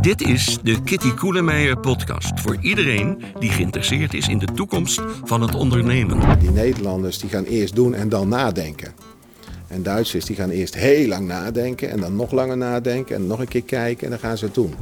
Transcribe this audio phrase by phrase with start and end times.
[0.00, 5.40] Dit is de Kitty Koelemeijer podcast voor iedereen die geïnteresseerd is in de toekomst van
[5.40, 6.38] het ondernemen.
[6.38, 8.92] Die Nederlanders die gaan eerst doen en dan nadenken.
[9.68, 13.40] En Duitsers die gaan eerst heel lang nadenken en dan nog langer nadenken en nog
[13.40, 14.74] een keer kijken en dan gaan ze het doen.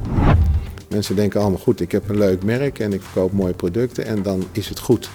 [0.89, 4.21] Mensen denken allemaal goed, ik heb een leuk merk en ik verkoop mooie producten en
[4.21, 5.09] dan is het goed.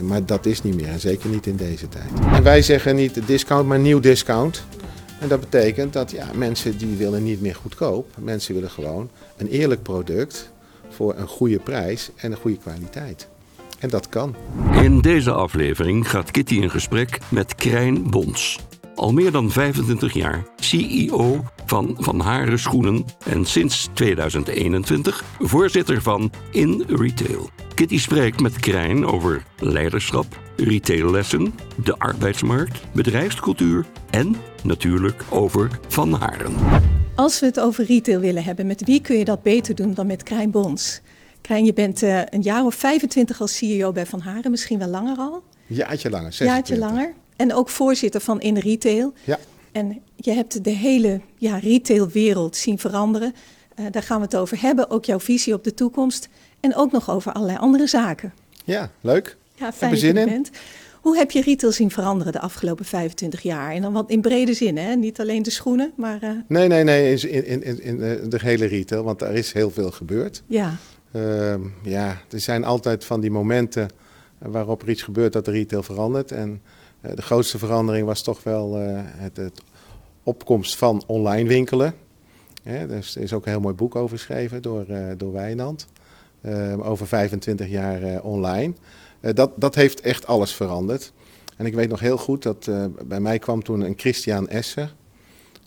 [0.00, 2.10] Maar dat is niet meer en zeker niet in deze tijd.
[2.32, 4.64] En wij zeggen niet discount, maar nieuw discount.
[5.20, 8.06] En dat betekent dat ja, mensen die willen niet meer goedkoop.
[8.18, 10.52] Mensen willen gewoon een eerlijk product
[10.88, 13.28] voor een goede prijs en een goede kwaliteit.
[13.78, 14.34] En dat kan.
[14.82, 18.58] In deze aflevering gaat Kitty in gesprek met Krijn Bons.
[18.94, 26.30] Al meer dan 25 jaar CEO van Van Haren Schoenen en sinds 2021 voorzitter van
[26.50, 27.50] In Retail.
[27.76, 36.54] Kitty spreekt met Krijn over leiderschap, retaillessen, de arbeidsmarkt, bedrijfscultuur en natuurlijk over Van Haren.
[37.14, 40.06] Als we het over retail willen hebben, met wie kun je dat beter doen dan
[40.06, 41.00] met Krijn Bons?
[41.40, 44.88] Krijn, je bent uh, een jaar of 25 als CEO bij Van Haren, misschien wel
[44.88, 45.42] langer al?
[45.66, 46.46] Jaartje langer, 26.
[46.46, 47.14] Jaartje langer.
[47.36, 49.12] En ook voorzitter van In Retail.
[49.24, 49.38] Ja.
[49.72, 53.34] En je hebt de hele ja, retailwereld zien veranderen.
[53.80, 54.90] Uh, daar gaan we het over hebben.
[54.90, 56.28] Ook jouw visie op de toekomst.
[56.60, 58.32] En ook nog over allerlei andere zaken.
[58.64, 59.36] Ja, leuk.
[59.54, 60.50] Ja, fijn dat je bent.
[61.06, 63.72] Hoe heb je retail zien veranderen de afgelopen 25 jaar?
[63.72, 64.94] En dan wat in brede zin, hè?
[64.94, 66.22] Niet alleen de schoenen, maar...
[66.22, 66.30] Uh...
[66.48, 69.90] Nee, nee, nee, in, in, in, in de hele retail, want daar is heel veel
[69.90, 70.42] gebeurd.
[70.46, 70.76] Ja.
[71.12, 73.88] Uh, ja, er zijn altijd van die momenten
[74.38, 76.32] waarop er iets gebeurt dat de retail verandert.
[76.32, 76.60] En
[77.00, 79.60] uh, de grootste verandering was toch wel het, het,
[80.22, 81.94] opkomst van online winkelen.
[82.62, 85.86] Ja, dus er is ook een heel mooi boek over geschreven door, door Wijnand.
[86.82, 88.72] Over 25 jaar online.
[89.20, 91.12] Uh, dat, dat heeft echt alles veranderd.
[91.56, 94.94] En ik weet nog heel goed dat uh, bij mij kwam toen een Christian Esser.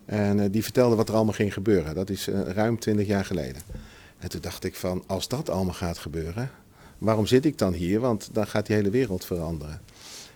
[0.06, 1.96] En die vertelde wat er allemaal ging gebeuren.
[1.96, 3.62] Dat is ruim 20 jaar geleden.
[4.20, 6.52] En toen dacht ik van, als dat allemaal gaat gebeuren,
[6.98, 8.00] waarom zit ik dan hier?
[8.00, 9.82] Want dan gaat die hele wereld veranderen.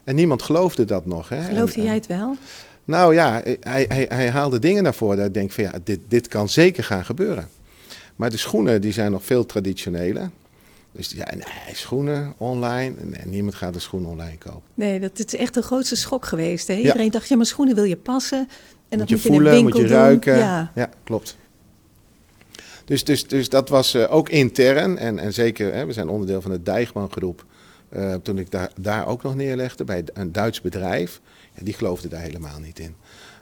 [0.04, 1.30] En niemand geloofde dat nog.
[1.30, 1.44] Hè?
[1.44, 2.36] Geloofde en, jij het wel?
[2.86, 6.00] Nou ja, hij, hij, hij, haalde dingen naar voren dat ik denk van ja, dit,
[6.08, 7.50] dit kan zeker gaan gebeuren.
[8.16, 10.30] Maar de schoenen die zijn nog veel traditioneler.
[10.92, 12.96] Dus ja, nee, schoenen online.
[13.02, 14.62] Nee, niemand gaat de schoenen online kopen.
[14.74, 16.68] Nee, dat is echt de grootste schok geweest.
[16.68, 16.74] Hè?
[16.74, 18.38] Iedereen dacht, ja, maar schoenen wil je passen.
[18.38, 18.48] En
[18.90, 20.38] moet dat je moet voelen, je in een winkel moet je ruiken.
[20.38, 20.72] Ja.
[20.76, 21.38] ja klopt.
[22.86, 24.98] Dus, dus, dus dat was uh, ook intern.
[24.98, 27.46] En, en zeker, hè, we zijn onderdeel van de Dijgman groep.
[27.96, 31.22] Uh, toen ik daar, daar ook nog neerlegde bij een Duits bedrijf.
[31.54, 32.96] Ja, die geloofde daar helemaal niet in.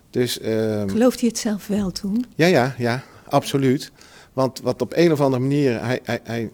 [0.09, 2.25] Dus, uh, Geloofde je het zelf wel toen?
[2.35, 3.91] Ja, ja, ja, absoluut.
[4.33, 6.51] Want wat op een of andere manier, hij, hij, hij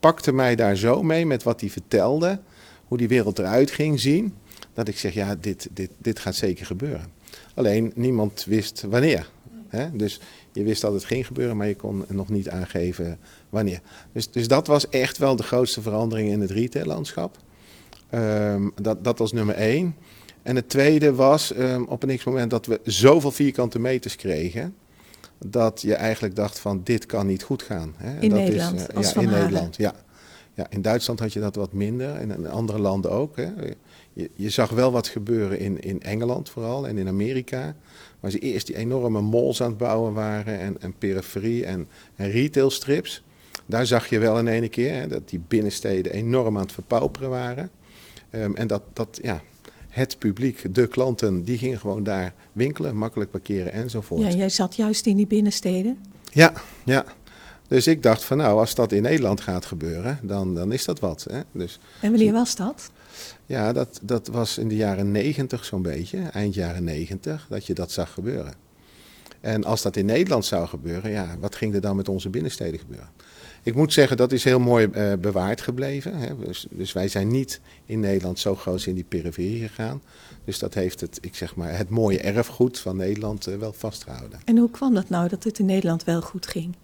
[0.00, 2.40] pakte mij daar zo mee met wat hij vertelde,
[2.88, 4.34] hoe die wereld eruit ging zien,
[4.74, 7.12] dat ik zeg, ja, dit, dit, dit gaat zeker gebeuren.
[7.54, 9.30] Alleen niemand wist wanneer.
[9.68, 9.96] Hè?
[9.96, 10.20] Dus
[10.52, 13.80] je wist dat het ging gebeuren, maar je kon nog niet aangeven wanneer.
[14.12, 17.38] Dus, dus dat was echt wel de grootste verandering in het retaillandschap.
[18.14, 19.96] Um, dat, dat was nummer één.
[20.42, 24.74] En het tweede was um, op een x-moment dat we zoveel vierkante meters kregen
[25.38, 27.94] dat je eigenlijk dacht van dit kan niet goed gaan.
[27.96, 28.20] Hè?
[28.20, 29.28] In dat Nederland, is, uh, als ja, in.
[29.28, 29.94] Nederland, ja.
[30.54, 30.66] ja.
[30.70, 33.36] In Duitsland had je dat wat minder en in andere landen ook.
[33.36, 33.48] Hè?
[34.12, 37.74] Je, je, zag wel wat gebeuren in, in Engeland vooral en in Amerika.
[38.20, 42.30] Waar ze eerst die enorme malls aan het bouwen waren en, en periferie en, en
[42.30, 43.24] retailstrips.
[43.66, 47.30] Daar zag je wel in ene keer hè, dat die binnensteden enorm aan het verpauperen
[47.30, 47.70] waren.
[48.30, 49.42] Um, en dat, dat, ja,
[49.96, 54.22] het publiek, de klanten, die gingen gewoon daar winkelen, makkelijk parkeren enzovoort.
[54.22, 55.98] Ja, jij zat juist in die binnensteden.
[56.32, 56.52] Ja,
[56.84, 57.04] ja.
[57.68, 61.00] Dus ik dacht van nou, als dat in Nederland gaat gebeuren, dan, dan is dat
[61.00, 61.26] wat.
[61.30, 61.40] Hè?
[61.52, 62.90] Dus, en wanneer was dat?
[63.46, 67.74] Ja, dat, dat was in de jaren negentig zo'n beetje, eind jaren negentig, dat je
[67.74, 68.54] dat zag gebeuren.
[69.40, 72.78] En als dat in Nederland zou gebeuren, ja, wat ging er dan met onze binnensteden
[72.78, 73.08] gebeuren?
[73.66, 76.16] Ik moet zeggen, dat is heel mooi uh, bewaard gebleven.
[76.16, 76.38] Hè?
[76.38, 80.02] Dus, dus, wij zijn niet in Nederland zo groot in die periferie gegaan.
[80.44, 84.38] Dus dat heeft het, ik zeg maar, het mooie erfgoed van Nederland uh, wel vastgehouden.
[84.44, 86.74] En hoe kwam dat nou dat het in Nederland wel goed ging?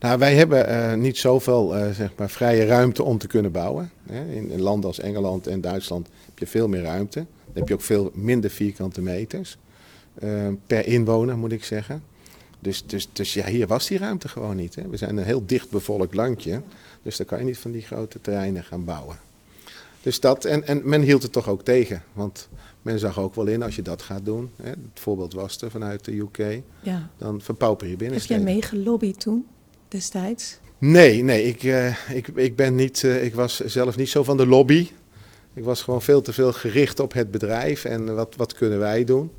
[0.00, 3.90] Nou, wij hebben uh, niet zoveel zeg maar, vrije ruimte om te kunnen bouwen.
[4.10, 4.34] Hè?
[4.34, 7.18] In, in, landen als Engeland en Duitsland heb je veel meer ruimte.
[7.18, 9.58] Dan heb je ook veel minder vierkante meters.
[10.66, 12.02] Per inwoner, moet ik zeggen.
[12.60, 14.74] Dus, dus, dus ja, hier was die ruimte gewoon niet.
[14.74, 14.88] Hè.
[14.88, 16.62] We zijn een heel dicht bevolkt landje.
[17.02, 19.16] Dus daar kan je niet van die grote terreinen gaan bouwen.
[20.02, 22.02] Dus dat, en, en men hield het toch ook tegen.
[22.12, 22.48] Want
[22.82, 25.70] men zag ook wel in, als je dat gaat doen, hè, het voorbeeld was er
[25.70, 27.10] vanuit de UK, ja.
[27.16, 28.36] dan verpauper je binnensteden.
[28.36, 29.46] Heb jij meegelobbyd toen,
[29.88, 30.58] destijds?
[30.78, 34.36] Nee, nee, ik, uh, ik, ik, ben niet, uh, ik was zelf niet zo van
[34.36, 34.88] de lobby.
[35.54, 39.04] Ik was gewoon veel te veel gericht op het bedrijf en wat, wat kunnen wij
[39.04, 39.30] doen.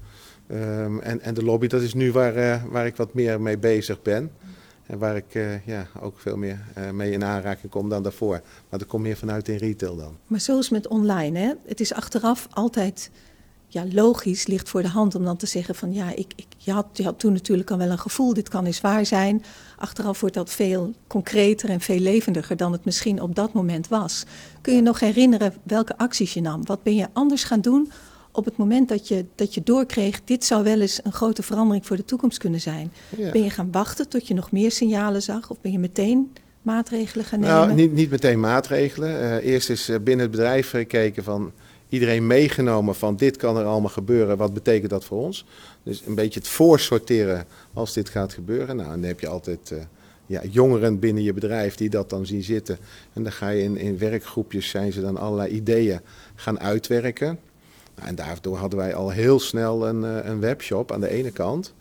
[0.52, 3.58] Um, en, en de lobby, dat is nu waar, uh, waar ik wat meer mee
[3.58, 4.32] bezig ben.
[4.86, 8.42] En waar ik uh, ja, ook veel meer uh, mee in aanraking kom dan daarvoor.
[8.70, 10.18] Maar dat komt meer vanuit in retail dan.
[10.28, 11.54] Maar zoals met online, hè?
[11.66, 13.12] het is achteraf altijd
[13.68, 16.72] ja, logisch, ligt voor de hand om dan te zeggen van ja, ik, ik, je,
[16.72, 19.44] had, je had toen natuurlijk al wel een gevoel, dit kan eens waar zijn.
[19.78, 24.26] Achteraf wordt dat veel concreter en veel levendiger dan het misschien op dat moment was.
[24.62, 26.66] Kun je nog herinneren welke acties je nam?
[26.66, 27.92] Wat ben je anders gaan doen
[28.32, 31.86] op het moment dat je, dat je doorkreeg, dit zou wel eens een grote verandering
[31.86, 32.92] voor de toekomst kunnen zijn?
[33.10, 35.50] Ben je gaan wachten tot je nog meer signalen zag?
[35.50, 37.76] Of ben je meteen maatregelen gaan nou, nemen?
[37.76, 39.10] Nou, niet, niet meteen maatregelen.
[39.10, 41.52] Uh, eerst is binnen het bedrijf gekeken van
[41.90, 45.46] iedereen meegenomen van dit kan er allemaal gebeuren, wat betekent dat voor ons?
[45.84, 48.76] Dus een beetje het voorsorteren als dit gaat gebeuren.
[48.76, 49.80] Nou, dan heb je altijd uh,
[50.26, 52.78] ja, jongeren binnen je bedrijf die dat dan zien zitten.
[53.14, 56.00] En dan ga je in, in werkgroepjes, zijn ze dan allerlei ideeën
[56.36, 57.40] gaan uitwerken.
[58.06, 61.74] En daardoor hadden wij al heel snel een, uh, een webshop aan de ene kant.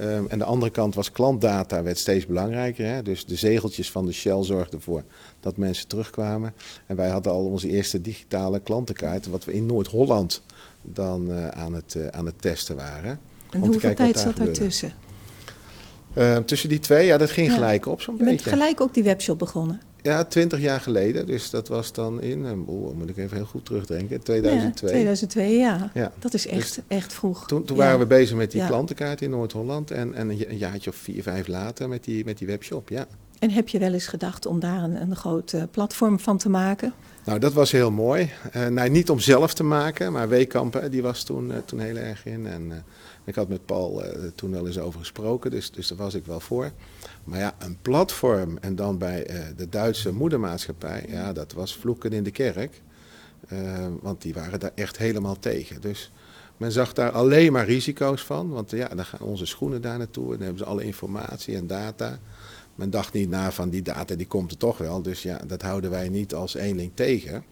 [0.00, 2.86] Um, en de andere kant was klantdata, werd steeds belangrijker.
[2.86, 3.02] Hè?
[3.02, 5.02] Dus de zegeltjes van de Shell zorgden ervoor
[5.40, 6.54] dat mensen terugkwamen.
[6.86, 10.42] En wij hadden al onze eerste digitale klantenkaart, wat we in Noord-Holland
[10.82, 13.20] dan uh, aan, het, uh, aan het testen waren.
[13.50, 14.92] En hoeveel tijd zat daartussen?
[16.14, 17.54] Uh, tussen die twee, ja, dat ging ja.
[17.54, 18.30] gelijk op zo'n beetje.
[18.30, 19.80] Je bent gelijk ook die webshop begonnen?
[20.08, 21.26] Ja, twintig jaar geleden.
[21.26, 24.88] Dus dat was dan in, oh, moet ik even heel goed terugdenken, 2002.
[24.88, 25.90] Ja, 2002, ja.
[25.94, 26.12] ja.
[26.18, 27.46] Dat is echt, dus echt vroeg.
[27.46, 29.90] Toen, toen waren we bezig met die klantenkaart in Noord-Holland.
[29.90, 33.06] En, en een jaartje of vier, vijf later met die, met die webshop, ja.
[33.38, 36.48] En heb je wel eens gedacht om daar een, een groot uh, platform van te
[36.48, 36.92] maken?
[37.24, 38.30] Nou, dat was heel mooi.
[38.56, 41.96] Uh, nou, niet om zelf te maken, maar Weekampen, die was toen, uh, toen heel
[41.96, 42.46] erg in.
[42.46, 42.84] En
[43.28, 44.02] ik had met Paul
[44.34, 46.70] toen wel eens over gesproken, dus, dus daar was ik wel voor.
[47.24, 49.26] Maar ja, een platform en dan bij
[49.56, 52.82] de Duitse moedermaatschappij, ja, dat was vloeken in de kerk.
[54.00, 55.80] want die waren daar echt helemaal tegen.
[55.80, 56.12] Dus
[56.56, 58.48] men zag daar alleen maar risico's van.
[58.48, 61.66] Want ja, dan gaan onze schoenen daar naartoe en dan hebben ze alle informatie en
[61.66, 62.18] data
[62.78, 65.02] men dacht niet na van die data, die komt er toch wel.
[65.02, 67.44] Dus ja, dat houden wij niet als eenling tegen.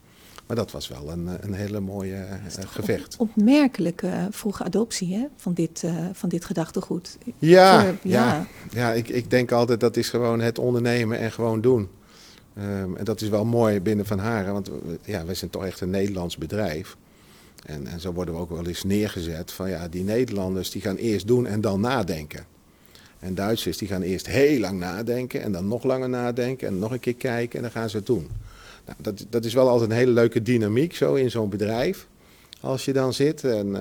[0.47, 2.15] Maar dat was wel een, een hele mooie
[2.59, 3.17] uh, gevecht.
[3.19, 7.19] Op, opmerkelijke uh, vroege adoptie hè, van, dit, van dit gedachtegoed.
[7.39, 8.27] Ja, Voor, ja.
[8.27, 8.93] ja, ja.
[8.93, 11.89] ik, ik denk altijd dat is gewoon het ondernemen en gewoon doen.
[12.59, 14.71] Um, en dat is wel mooi binnen Van Haren, want
[15.05, 16.97] ja, wij zijn toch echt een Nederlands bedrijf.
[17.67, 20.97] En, en zo worden we ook wel eens neergezet van ja, die Nederlanders die gaan
[20.97, 22.45] eerst doen en dan nadenken.
[23.19, 26.93] En Duitsers die gaan eerst heel lang nadenken en dan nog langer nadenken en nog
[26.93, 28.29] een keer kijken en dan gaan ze het doen.
[28.87, 32.07] Nou, dat, dat is wel altijd een hele leuke dynamiek zo in zo'n bedrijf.
[32.61, 33.45] Als je dan zit.
[33.45, 33.81] En, uh,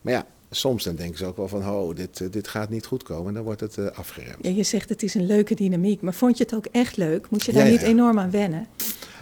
[0.00, 2.86] maar ja, soms dan denken ze ook wel van, oh, dit, uh, dit gaat niet
[2.86, 3.28] goed komen.
[3.28, 4.36] En dan wordt het uh, afgeremd.
[4.40, 7.30] Ja, je zegt het is een leuke dynamiek, maar vond je het ook echt leuk?
[7.30, 7.86] Moest je daar ja, niet ja.
[7.86, 8.66] enorm aan wennen?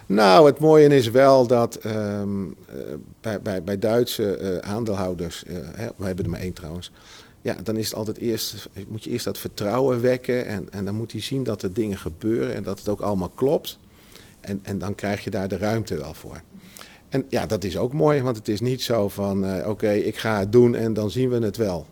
[0.07, 2.57] Nou, het mooie is wel dat um,
[3.21, 5.45] bij, bij, bij Duitse aandeelhouders,
[5.75, 6.91] hè, we hebben er maar één trouwens,
[7.47, 10.47] ja, dan is het altijd eerst, moet je eerst dat vertrouwen wekken.
[10.47, 13.29] En, en dan moet hij zien dat er dingen gebeuren en dat het ook allemaal
[13.29, 13.79] klopt.
[14.47, 16.43] En, en dan krijg je daar de ruimte wel voor.
[17.09, 19.99] En ja, dat is ook mooi, want het is niet zo van uh, oké, okay,
[19.99, 21.87] ik ga het doen en dan zien we het wel.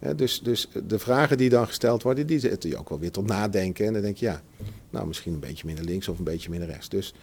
[0.00, 3.10] Ja, dus, dus de vragen die dan gesteld worden, die zetten je ook wel weer
[3.10, 3.86] tot nadenken.
[3.86, 4.42] En dan denk je, ja,
[4.90, 6.88] nou misschien een beetje minder links of een beetje minder rechts.
[6.88, 7.14] Dus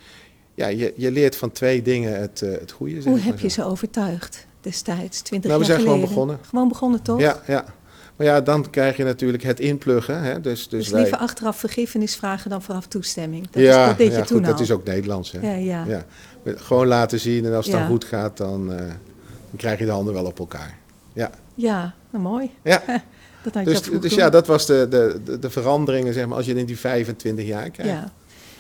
[0.56, 3.02] ja, je, je leert van twee dingen het, uh, het goede.
[3.04, 4.48] Hoe heb je ze overtuigd?
[4.64, 6.40] destijds, 20 nou, we zijn gewoon begonnen.
[6.42, 7.20] Gewoon begonnen, toch?
[7.20, 7.66] Ja, ja.
[8.16, 10.22] Maar ja, dan krijg je natuurlijk het inpluggen.
[10.22, 10.42] Hè?
[10.42, 11.02] Dus, dus, dus wij...
[11.02, 13.48] liever achteraf vergiffenis vragen dan vooraf toestemming.
[13.52, 14.52] Dat ja, is, dat deed ja, je toen goed, al.
[14.52, 15.32] dat is ook Nederlands.
[15.32, 15.56] Hè?
[15.58, 16.06] Ja, ja.
[16.46, 19.92] Gewoon laten zien en als het dan goed gaat, dan, uh, dan krijg je de
[19.92, 20.78] handen wel op elkaar.
[21.14, 22.52] Ja, Ja, nou mooi.
[22.62, 22.84] ja.
[23.44, 26.26] Dat had je al Dus, dus ja, dat was de, de, de, de veranderingen, zeg
[26.26, 28.12] maar, als je in die 25 jaar kijkt.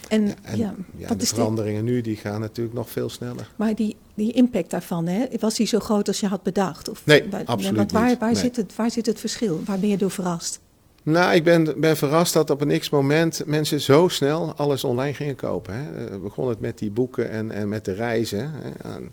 [0.10, 3.10] En, Ja, en ja, ja, wat de die, veranderingen nu, die gaan natuurlijk nog veel
[3.10, 3.50] sneller.
[3.56, 6.90] maar die, die impact daarvan, hè, was die zo groot als je had bedacht?
[6.90, 8.20] Of, Nee, waar- absoluut want waar, niet.
[8.20, 8.42] Waar, Nee.
[8.42, 9.62] zit het, waar zit het verschil?
[9.66, 10.60] Waar ben je door verrast?
[11.04, 15.36] Nou, ik ben, ben verrast dat op een x-moment mensen zo snel alles online gingen
[15.36, 15.74] kopen.
[15.74, 16.06] Hè.
[16.08, 18.52] Eh, begon het met die boeken en, en met de reizen.
[18.52, 18.70] Hè.
[18.90, 19.10] En,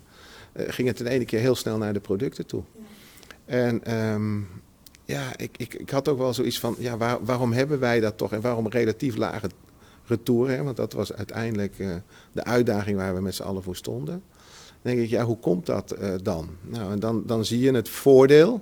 [0.53, 2.63] eh, ging het in ene keer heel snel naar de producten toe.
[3.45, 4.37] En ehm,
[5.05, 8.17] ja, ik, ik, ik had ook wel zoiets van, ja, waar- waarom hebben wij dat
[8.17, 8.31] toch?
[8.33, 9.49] En waarom relatief lage
[10.11, 10.55] retouren?
[10.55, 10.63] Hè?
[10.63, 11.89] Want dat was uiteindelijk eh,
[12.31, 14.21] de uitdaging waar we met z'n allen voor stonden.
[14.81, 16.49] Dan denk ik, ja, hoe komt dat eh, dan?
[16.61, 18.61] Nou, en dan, dan zie je het voordeel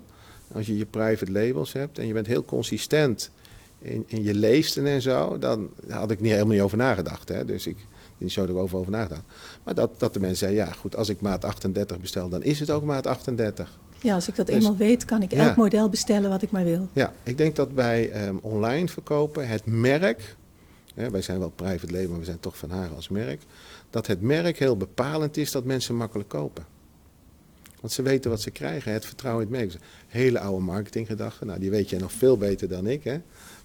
[0.53, 3.31] als je je private labels hebt en je bent heel consistent
[3.79, 7.29] in, in je leesten en zo, dan had ik niet helemaal niet over nagedacht.
[7.29, 7.45] Hè?
[7.45, 7.77] Dus ik
[8.17, 9.21] niet zo erover over nagedacht.
[9.63, 12.59] Maar dat, dat de mensen zeiden, ja goed, als ik maat 38 bestel, dan is
[12.59, 13.79] het ook maat 38.
[14.01, 15.47] Ja, als ik dat Dus- eenmaal weet, kan ik Ja.
[15.47, 16.87] elk model bestellen wat ik maar wil.
[16.93, 20.35] Ja, ik denk dat bij ehm, online verkopen het merk,
[20.99, 23.41] hè, wij zijn wel private label, maar we zijn toch van haar als merk,
[23.89, 26.65] dat het merk heel bepalend is dat mensen makkelijk kopen.
[27.79, 29.81] Want ze weten wat ze krijgen, het vertrouwen in het merk.
[30.07, 33.03] Hele oude marketinggedachten, nou die weet jij nog veel beter dan ik.
[33.03, 33.19] Hè?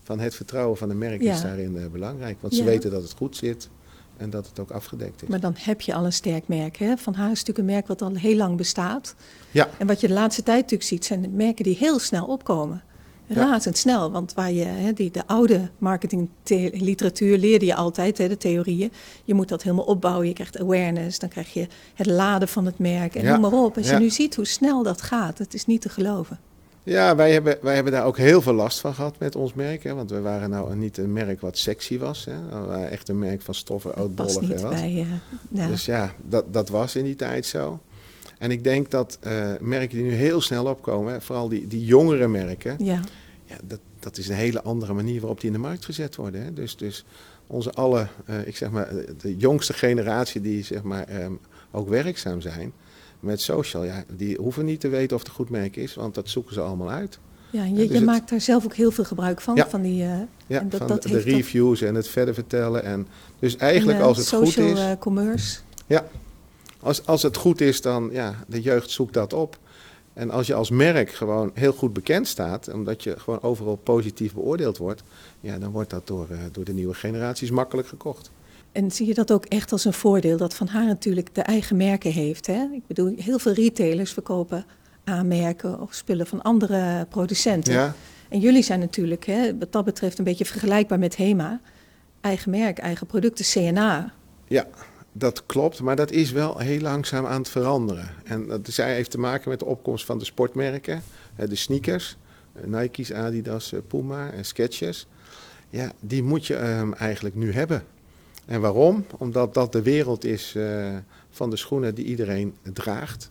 [0.05, 1.33] van het vertrouwen van de merk Ja.
[1.35, 2.37] is daarin eh, belangrijk.
[2.41, 3.69] Want ze weten dat het goed zit
[4.17, 5.29] en dat het ook afgedekt is.
[5.29, 6.77] Maar dan heb je al een sterk merk.
[6.77, 6.97] Hè?
[6.97, 9.15] Van haar is natuurlijk een merk wat al heel lang bestaat.
[9.51, 12.83] Ja, En wat je de laatste tijd natuurlijk ziet, zijn merken die heel snel opkomen.
[13.29, 18.93] Razendsnel, want waar je, hè, die, de oude marketingliteratuur leerde je altijd, hè, de theorieën.
[19.25, 22.79] Je moet dat helemaal opbouwen, je krijgt awareness, dan krijg je het laden van het
[22.79, 23.31] merk en Ja.
[23.37, 23.77] noem maar op.
[23.77, 23.93] Als Ja.
[23.95, 26.39] je nu ziet hoe snel dat gaat, het is niet te geloven.
[26.83, 29.83] ja wij, hebben, wij hebben daar ook heel veel last van gehad met ons merk.
[29.85, 32.25] Hè, want we waren nou niet een merk wat sexy was.
[32.25, 32.61] Hè.
[32.61, 34.71] We waren echt een merk van stoffen, oudbollig en wat.
[34.71, 34.83] bij...
[35.01, 35.07] eh,
[35.51, 35.67] ja.
[35.67, 37.81] Dus ja, dat, dat was in die tijd zo.
[38.39, 41.85] En ik denk dat eh, merken die nu heel snel opkomen, hè, vooral die, die
[41.85, 43.01] jongere merken, ja.
[43.45, 46.43] ja, dat, dat is een hele andere manier waarop die in de markt gezet worden.
[46.45, 46.53] Hè.
[46.53, 47.05] Dus, dus
[47.47, 51.33] onze alle, eh, ik zeg maar, eh, de jongste generatie die zeg maar ehm,
[51.71, 52.73] ook werkzaam zijn
[53.21, 56.15] met social, ja, die hoeven niet te weten of het een goed merk is, want
[56.15, 57.19] dat zoeken ze allemaal uit.
[57.51, 59.55] ja, je, dus je het- maakt daar zelf ook heel veel gebruik van.
[59.57, 59.69] Ja.
[59.69, 60.27] van die, Ja,
[60.61, 62.85] En dat- van dat de, de reviews en het verder vertellen.
[62.85, 63.07] En,
[63.39, 65.59] dus eigenlijk en, als het goed social is, eh, commerce.
[65.87, 66.05] Ja,
[66.85, 69.59] als, als het goed is, dan ja, de jeugd zoekt dat op.
[70.13, 74.35] En als je als merk gewoon heel goed bekend staat, omdat je gewoon overal positief
[74.35, 75.03] beoordeeld wordt,
[75.41, 78.31] ja, dan wordt dat door, eh, door de nieuwe generaties makkelijk gekocht.
[78.73, 81.77] En zie je dat ook echt als een voordeel dat Van Haar natuurlijk de eigen
[81.77, 82.47] merken heeft?
[82.47, 82.69] Hè?
[82.73, 84.65] Ik bedoel, heel veel retailers verkopen
[85.05, 87.73] aanmerken of spullen van andere producenten.
[87.73, 87.95] Ja,
[88.29, 91.61] En jullie zijn natuurlijk hè, wat dat betreft een beetje vergelijkbaar met HEMA.
[92.21, 94.13] Eigen merk, eigen producten, CNA.
[94.49, 94.67] ja,
[95.17, 98.09] dat klopt, maar dat is wel heel langzaam aan het veranderen.
[98.25, 101.03] En dat heeft te maken met de opkomst van de sportmerken,
[101.49, 102.17] de sneakers,
[102.53, 105.07] eh, Nike's, Adidas, eh, Puma en Skechers.
[105.71, 107.85] Ja, die moet je ehm, eigenlijk nu hebben.
[108.47, 109.05] En waarom?
[109.19, 110.97] Omdat dat de wereld is eh,
[111.31, 113.31] van de schoenen die iedereen draagt.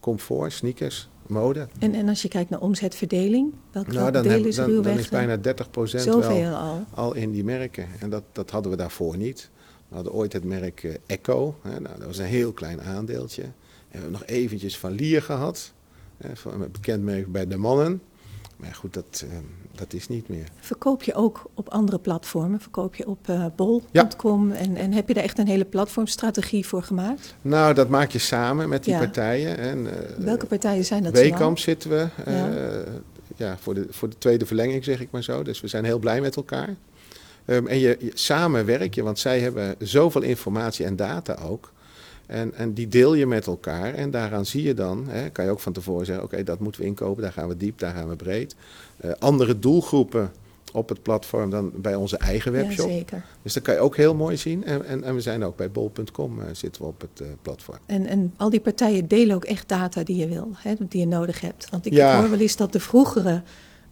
[0.00, 1.68] Comfort, sneakers, mode.
[1.78, 4.74] En, en als je kijkt naar omzetverdeling, welke Nou, dan, delen heb- is dan, dan
[4.74, 4.98] ruwweg?
[4.98, 6.84] is bijna 30% Zoveel wel al.
[6.94, 7.86] al in die merken.
[7.98, 9.50] En dat, dat hadden we daarvoor niet.
[9.94, 11.56] We hadden ooit het merk eh, Echo.
[11.62, 13.42] Hè, nou, dat was een heel klein aandeeltje.
[13.42, 13.50] En
[13.88, 15.72] we hebben nog eventjes van Lier gehad.
[16.16, 18.02] Hè, van een bekend merk bij de mannen.
[18.56, 19.36] Maar goed, dat, eh,
[19.72, 20.48] dat is niet meer.
[20.60, 22.60] Verkoop je ook op andere platformen?
[22.60, 24.50] Verkoop je op eh bol.com?
[24.50, 27.34] En, en heb je daar echt een hele platformstrategie voor gemaakt?
[27.42, 28.98] Nou, dat maak je samen met die Ja.
[28.98, 29.58] partijen.
[29.58, 31.12] En, eh, Welke partijen zijn dat?
[31.12, 32.08] Weekamp zitten we.
[32.26, 32.48] Ja.
[33.36, 33.56] ja.
[33.58, 35.42] voor, de, voor de tweede verlenging, zeg ik maar zo.
[35.42, 36.74] Dus we zijn heel blij met elkaar.
[37.44, 41.72] Ehm, en je, je- samen werk je, want zij hebben zoveel informatie en data ook.
[42.26, 43.94] En, en die deel je met elkaar.
[43.94, 46.80] En daaraan zie je dan, hè, kan je ook van tevoren zeggen: oké, dat moeten
[46.80, 48.54] we inkopen, daar gaan we diep, daar gaan we breed.
[48.96, 50.32] Eh, andere doelgroepen
[50.72, 52.88] op het platform dan bij onze eigen webshop.
[52.88, 53.24] Jazeker.
[53.42, 54.64] dus dat kan je ook heel mooi zien.
[54.64, 57.78] En, en, en we zijn ook bij bol.com eh, zitten we op het eh, platform.
[57.86, 61.06] En, en al die partijen delen ook echt data die je wil, hè, die je
[61.06, 61.70] nodig hebt.
[61.70, 62.20] Want ik Ja.
[62.20, 63.42] hoor wel eens dat de vroegere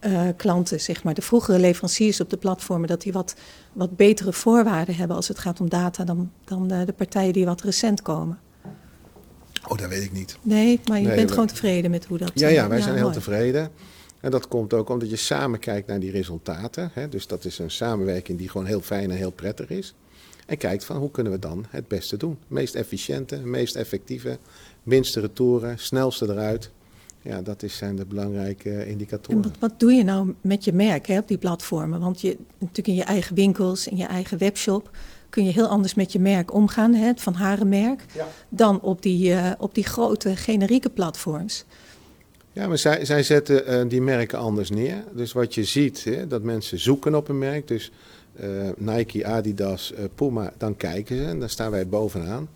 [0.03, 3.35] eh, klanten, zeg maar, de vroegere leveranciers op de platformen, dat die wat,
[3.73, 7.45] wat betere voorwaarden hebben als het gaat om data dan, dan eh, de partijen die
[7.45, 8.39] wat recent komen.
[9.67, 10.37] Oh, dat weet ik niet.
[10.41, 12.81] Nee, maar je Nee, bent we- gewoon tevreden met hoe dat Ja, eh, ja wij
[12.81, 13.13] zijn heel mooi.
[13.15, 13.69] tevreden.
[14.19, 16.89] En dat komt ook omdat je samen kijkt naar die resultaten.
[16.93, 17.09] Hè?
[17.09, 19.93] Dus dat is een samenwerking die gewoon heel fijn en heel prettig is.
[20.45, 22.37] En kijkt van hoe kunnen we dan het beste doen.
[22.47, 24.37] Meest efficiënte, meest effectieve,
[24.83, 26.69] minste retouren, snelste eruit.
[27.23, 29.41] Ja, dat is, zijn de belangrijke eh, En indicatoren.
[29.41, 31.99] wat, wat doe je nou met je merk hè, op die platformen?
[31.99, 34.89] Want je, natuurlijk in je eigen winkels, in je eigen webshop,
[35.29, 38.27] kun je heel anders met je merk omgaan, hè, het Van Haren merk, Ja.
[38.49, 41.65] dan op die, eh, op die grote generieke platforms.
[42.51, 45.03] Ja, maar zij, zij zetten eh, die merken anders neer.
[45.13, 47.67] Dus wat je ziet, hè, dat mensen zoeken op een merk.
[47.67, 47.91] Dus
[48.77, 52.47] Nike, Adidas, Puma, dan kijken ze en dan staan wij bovenaan.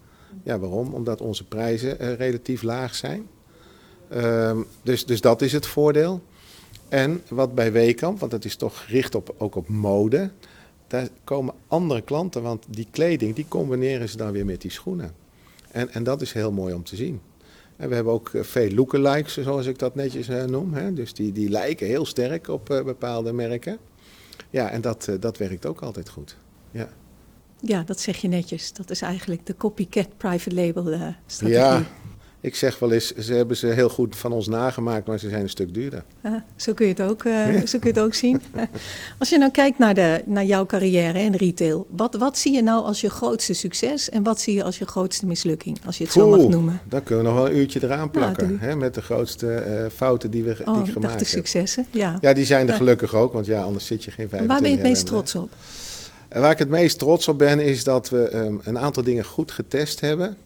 [0.44, 0.94] Ja, waarom?
[0.94, 3.28] Omdat onze prijzen relatief laag zijn.
[4.10, 6.22] Ehm, dus, dus dat is het voordeel.
[6.90, 10.32] En wat bij Weekamp, want dat is toch gericht op, ook op mode,
[10.88, 15.12] daar komen andere klanten, want die kleding, die combineren ze dan weer met die schoenen.
[15.72, 17.22] En, en dat is heel mooi om te zien.
[17.76, 20.74] En we hebben ook eh, veel lookalikes, zoals ik dat netjes eh, noem.
[20.74, 20.94] Hè?
[20.94, 23.78] Dus die, die lijken heel sterk op eh, bepaalde merken.
[24.50, 26.38] Ja, en dat, dat werkt ook altijd goed.
[26.72, 26.90] Ja,
[27.60, 28.74] Ja, dat zeg je netjes.
[28.74, 31.62] Dat is eigenlijk de copycat private label strategie.
[31.62, 31.86] ja
[32.42, 35.42] ik zeg wel eens, ze hebben ze heel goed van ons nagemaakt, maar ze zijn
[35.42, 36.04] een stuk duurder.
[36.24, 38.42] Ja, zo, kun je het ook, eh, zo kun je het ook zien.
[39.20, 42.62] Als je nou kijkt naar, de, naar jouw carrière in retail, wat, wat zie je
[42.62, 46.04] nou als je grootste succes en wat zie je als je grootste mislukking, als je
[46.04, 46.82] het zo mag noemen?
[46.90, 48.58] Dan kunnen we nog wel een uurtje eraan plakken.
[48.60, 51.26] hè, met de grootste eh, fouten die, we, die Oh, ik ik dacht gemaakt de
[51.26, 51.86] successen.
[51.92, 52.18] Ja.
[52.22, 54.70] Ja, die zijn er gelukkig ook, want ja, anders zit je geen 25 Waar ben
[54.70, 55.50] je het meest trots op?
[56.28, 59.26] En waar ik het meest trots op ben, is dat we ehm, een aantal dingen
[59.26, 60.38] goed getest hebben.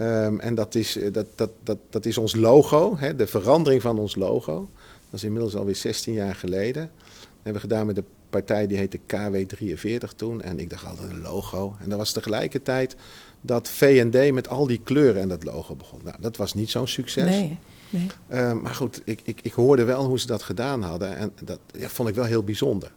[0.00, 3.82] Ehm, en dat is, eh, dat, dat, dat, dat is ons logo, hè, de verandering
[3.82, 4.68] van ons logo.
[5.10, 6.90] Dat is inmiddels alweer 16 jaar geleden.
[6.92, 10.42] Dat hebben we gedaan met de partij die heette KW43 toen.
[10.42, 11.76] En ik dacht altijd een logo.
[11.80, 12.96] En dat was tegelijkertijd
[13.40, 16.00] dat V&D met al die kleuren en dat logo begon.
[16.04, 17.30] Nou, dat was niet zo'n succes.
[17.30, 17.58] Nee,
[17.90, 18.06] nee.
[18.30, 21.16] Uh, maar goed, ik, ik, ik hoorde wel hoe ze dat gedaan hadden.
[21.16, 22.92] En dat ja, vond ik wel heel bijzonder.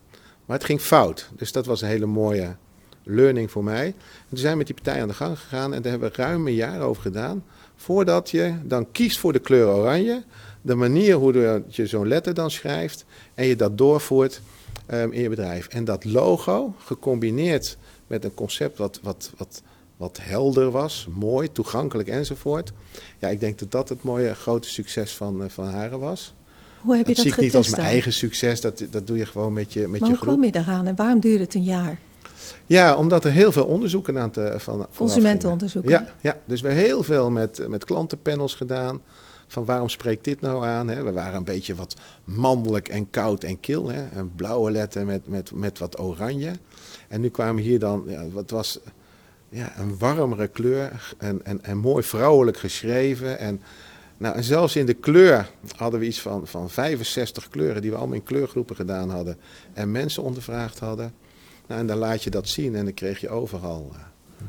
[0.46, 1.30] Maar het ging fout.
[1.36, 2.56] Dus dat was een hele mooie
[3.04, 3.86] learning voor mij.
[3.86, 3.94] En
[4.30, 5.74] toen zijn we met die partij aan de gang gegaan.
[5.74, 7.44] En daar hebben we ruim een jaar over gedaan.
[7.76, 10.24] Voordat je dan kiest voor de kleur oranje.
[10.62, 13.06] De manier hoe je zo'n letter dan schrijft.
[13.34, 14.42] En je dat doorvoert
[14.92, 15.68] um, in je bedrijf.
[15.68, 19.62] En dat logo, gecombineerd met een concept wat, wat, wat,
[19.98, 22.72] wat helder was, mooi, toegankelijk enzovoort.
[23.20, 26.34] Ja, ik denk dat dat het mooie grote succes van, uh, van Haren was.
[26.82, 29.18] Hoe heb je dat, dat zie ik niet als mijn eigen succes, dat, dat doe
[29.18, 30.34] je gewoon met je, met maar je hoe groep.
[30.34, 32.00] kom je daaraan en waarom duurde het een jaar?
[32.66, 35.92] Ja, omdat er heel veel onderzoeken aan te van Consumentenonderzoeken?
[35.92, 39.02] Ja, ja, dus we hebben heel veel met, met klantenpanels gedaan.
[39.48, 40.88] Van waarom spreekt dit nou aan?
[40.88, 41.04] Hè?
[41.04, 43.90] We waren een beetje wat mannelijk en koud en kil.
[43.90, 44.04] Hè?
[44.14, 46.52] Een blauwe letter met, met, met wat oranje.
[47.08, 48.80] En nu kwamen hier dan, ja, wat was
[49.50, 53.40] ja, een warmere kleur en, en, en mooi vrouwelijk geschreven.
[53.40, 53.62] En,
[54.18, 57.98] nou, en zelfs in de kleur hadden we iets van, van 65 kleuren die we
[57.98, 59.38] allemaal in kleurgroepen gedaan hadden.
[59.74, 61.14] En mensen ondervraagd hadden.
[61.74, 63.90] Nou, en dan laat je dat zien en dan kreeg je overal.
[63.92, 64.00] Uh,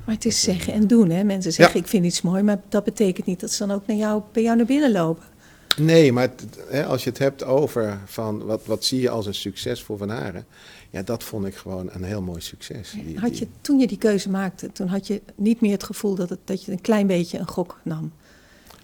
[0.05, 1.25] maar het is zeggen en doen, hè?
[1.25, 1.81] Mensen zeggen, ja.
[1.81, 4.43] ik vind iets mooi, maar dat betekent niet dat ze dan ook naar jou, bij
[4.43, 5.25] jou naar binnen lopen.
[5.77, 9.27] Nee, maar het, hè, als je het hebt over van wat, wat zie je als
[9.27, 10.47] een succes voor Van Haren,
[10.91, 12.95] ja, dat vond ik gewoon een heel mooi succes.
[13.05, 16.15] Die, had je, toen je die keuze maakte, toen had je niet meer het gevoel
[16.15, 18.13] dat, het, dat je een klein beetje een gok nam?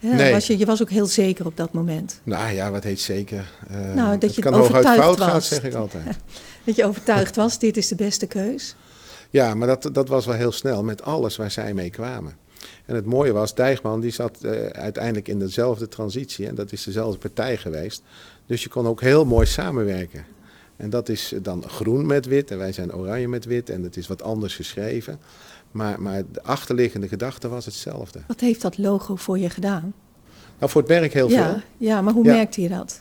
[0.00, 0.32] Ja, nee.
[0.32, 2.20] was je, je was ook heel zeker op dat moment.
[2.22, 3.50] Nou ja, wat heet zeker?
[3.70, 5.28] Uh, nou, dat het je kan overtuigd hooguit fout was.
[5.28, 6.04] gaat, zeg ik altijd.
[6.64, 8.74] dat je overtuigd was, dit is de beste keus.
[9.30, 12.36] Ja, maar dat, dat was wel heel snel met alles waar zij mee kwamen.
[12.86, 16.46] En het mooie was, Dijgman die zat uh, uiteindelijk in dezelfde transitie.
[16.46, 18.02] En dat is dezelfde partij geweest.
[18.46, 20.24] Dus je kon ook heel mooi samenwerken.
[20.76, 23.70] En dat is dan groen met wit en wij zijn oranje met wit.
[23.70, 25.18] En het is wat anders geschreven.
[25.70, 28.20] Maar, maar de achterliggende gedachte was hetzelfde.
[28.26, 29.92] Wat heeft dat logo voor je gedaan?
[30.58, 31.62] Nou, voor het merk heel ja, veel.
[31.76, 32.32] Ja, maar hoe Ja.
[32.34, 32.98] merkte je dat?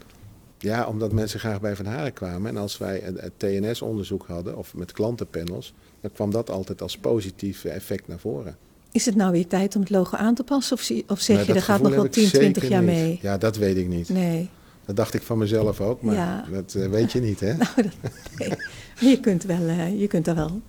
[0.60, 2.50] Ja, omdat mensen graag bij Van Haren kwamen.
[2.52, 7.66] En als wij het, TNS-onderzoek hadden, of met klantenpanels, dan kwam dat altijd als positief
[7.66, 8.58] effect naar voren.
[8.92, 10.78] Is het nou weer tijd om het logo aan te passen?
[10.78, 12.70] Of, of zeg Maar je, dat er gaat nog wel heb ik 10, 20 zeker
[12.78, 12.92] jaar niet.
[13.02, 13.20] mee?
[13.22, 14.10] Ja, dat weet ik niet.
[14.10, 14.50] Nee.
[14.86, 16.46] Dat dacht ik van mezelf ook, maar Ja.
[16.52, 17.54] dat eh, weet je niet, hè?
[17.58, 17.86] Nou, dat,
[18.38, 18.54] nee.
[19.12, 20.62] Je kunt wel, eh, je kunt daar wel.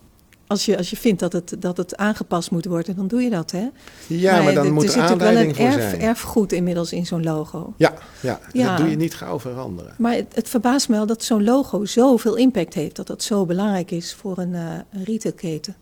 [0.51, 3.31] Als je, als je vindt dat het, dat het aangepast moet worden, dan doe je
[3.31, 3.69] dat, hè?
[4.07, 6.01] Ja, maar, dan er moet er zit natuurlijk wel een voor erf, zijn.
[6.01, 7.75] erfgoed inmiddels in zo'n logo.
[7.77, 8.69] Ja, ja, Ja.
[8.69, 9.95] dat doe je niet gauw veranderen.
[9.99, 12.97] Maar het, het verbaast me wel dat zo'n logo zoveel impact heeft.
[12.97, 15.77] Dat dat zo belangrijk is voor een, eh een retailketen.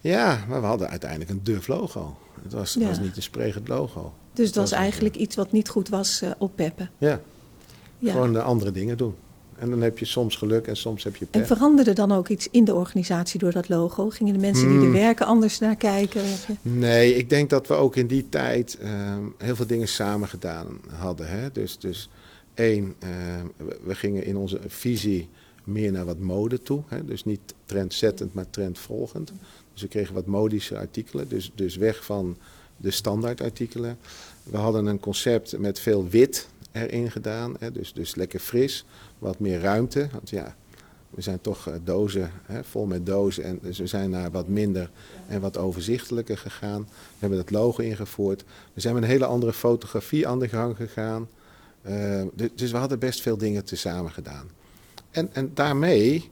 [0.00, 2.16] Ja, maar we hadden uiteindelijk een duf logo.
[2.42, 2.86] Het was, Ja.
[2.88, 4.12] was niet een sprekend logo.
[4.32, 6.90] Dus het was eigenlijk iets wat niet goed was eh oppeppen.
[6.98, 7.20] Ja,
[7.98, 8.12] Ja.
[8.12, 9.14] gewoon de andere dingen doen.
[9.60, 11.46] En dan heb je soms geluk en soms heb je En pech.
[11.46, 14.08] veranderde dan ook iets in de organisatie door dat logo?
[14.10, 14.92] Gingen de mensen die er Hmm.
[14.92, 16.22] werken anders naar kijken?
[16.62, 20.66] Nee, ik denk dat we ook in die tijd ehm, heel veel dingen samen gedaan
[20.94, 21.28] hadden.
[21.28, 21.52] Hè?
[21.52, 22.08] Dus, dus
[22.54, 25.28] één, ehm, we, we gingen in onze visie
[25.64, 26.82] meer naar wat mode toe.
[26.88, 27.04] Hè?
[27.04, 29.32] Dus niet trendzettend, maar trendvolgend.
[29.72, 31.28] Dus we kregen wat modische artikelen.
[31.28, 32.36] Dus, dus weg van
[32.76, 33.98] de standaardartikelen.
[34.42, 37.54] We hadden een concept met veel wit erin gedaan.
[37.58, 37.72] Hè?
[37.72, 38.84] Dus, dus lekker fris,
[39.20, 40.08] wat meer ruimte.
[40.12, 40.56] Want ja,
[41.10, 43.44] we zijn toch eh, dozen, hè, vol met dozen.
[43.44, 44.90] En dus we zijn naar wat minder
[45.28, 46.80] en wat overzichtelijker gegaan.
[46.82, 48.44] We hebben dat logo ingevoerd.
[48.74, 51.28] We zijn met een hele andere fotografie aan de gang gegaan.
[51.82, 54.48] Eh, du- dus we hadden best veel dingen tezamen gedaan.
[55.10, 56.30] En, en daarmee,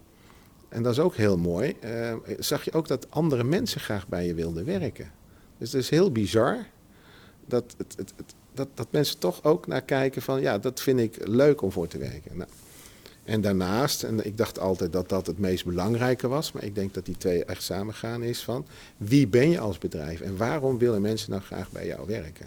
[0.69, 4.27] en dat is ook heel mooi, eh, zag je ook dat andere mensen graag bij
[4.27, 5.11] je wilden werken.
[5.59, 6.57] Dus het is heel bizar
[7.47, 10.99] dat, het, het, het- dat, dat mensen toch ook naar kijken van, ja, dat vind
[11.01, 12.37] ik leuk om voor te werken.
[12.37, 12.49] Nou,
[13.29, 16.95] en daarnaast, en ik dacht altijd dat dat het meest belangrijke was, maar ik denk
[16.95, 21.01] dat die twee echt samengaan is van wie ben je als bedrijf en waarom willen
[21.01, 22.47] mensen nou graag bij jou werken?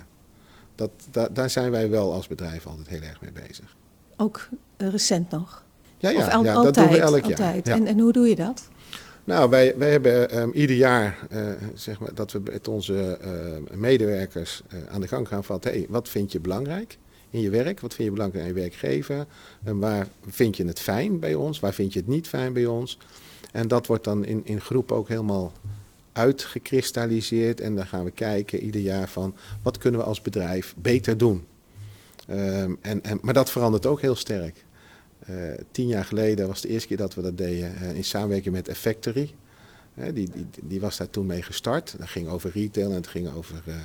[0.75, 3.75] Dat, da- daar zijn wij wel als bedrijf altijd heel erg mee bezig.
[4.17, 5.63] Ook eh, recent nog?
[5.97, 6.75] Ja, ja, al- ja altijd?
[6.75, 7.37] dat doen we elk altijd.
[7.37, 7.55] jaar.
[7.55, 7.61] Ja.
[7.85, 8.69] En, en hoe doe je dat?
[9.23, 13.77] Nou, wij, wij hebben ehm, ieder jaar eh, zeg maar, dat we met onze eh,
[13.77, 15.57] medewerkers aan de gang gaan van...
[15.61, 16.97] Hey, wat vind je belangrijk
[17.31, 17.79] in je werk?
[17.79, 19.25] Wat vind je belangrijk aan je werkgever?
[19.63, 21.59] En waar vind je het fijn bij ons?
[21.59, 22.97] Waar vind je het niet fijn bij ons?
[23.51, 25.51] En dat wordt dan in, in groep ook helemaal
[26.11, 27.61] uitgekristalliseerd.
[27.61, 31.45] En dan gaan we kijken ieder jaar van wat kunnen we als bedrijf beter doen.
[32.27, 34.63] Ehm, en, en, maar dat verandert ook heel sterk.
[35.19, 35.35] Eh,
[35.71, 38.67] tien jaar geleden was de eerste keer dat we dat deden eh, in samenwerking met
[38.67, 39.33] Effectory.
[39.93, 41.95] Hè, die, die, die was daar toen mee gestart.
[41.97, 43.75] Dat ging over retail en het ging over, eh,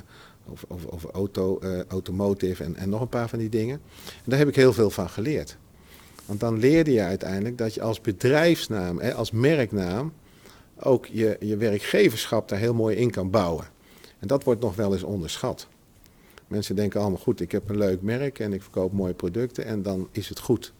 [0.51, 3.81] over, over, over auto, eh, automotive en, en nog een paar van die dingen.
[4.05, 5.57] En daar heb ik heel veel van geleerd.
[6.25, 10.13] Want dan leerde je uiteindelijk dat je als bedrijfsnaam, hè, als merknaam,
[10.79, 13.65] ook je, je werkgeverschap daar heel mooi in kan bouwen.
[14.19, 15.67] En dat wordt nog wel eens onderschat.
[16.47, 19.81] Mensen denken allemaal goed, ik heb een leuk merk en ik verkoop mooie producten en
[19.81, 20.73] dan is het goed.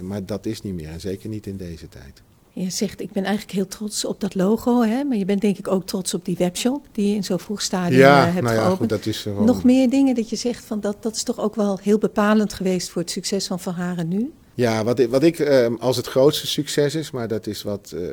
[0.00, 2.22] Maar dat is niet meer en zeker niet in deze tijd.
[2.56, 5.04] Je zegt, ik ben eigenlijk heel trots op dat logo, hè?
[5.04, 7.62] maar je bent denk ik ook trots op die webshop die je in zo'n vroeg
[7.62, 8.78] stadium ja, uh, hebt nou ja, geopend.
[8.78, 9.44] Goed, dat is gewoon...
[9.44, 12.52] Nog meer dingen dat je zegt, van dat, dat is toch ook wel heel bepalend
[12.52, 14.32] geweest voor het succes van Van Haren nu?
[14.54, 17.92] Ja, wat ik, wat ik uh, als het grootste succes is, maar dat is wat
[17.94, 18.08] uh,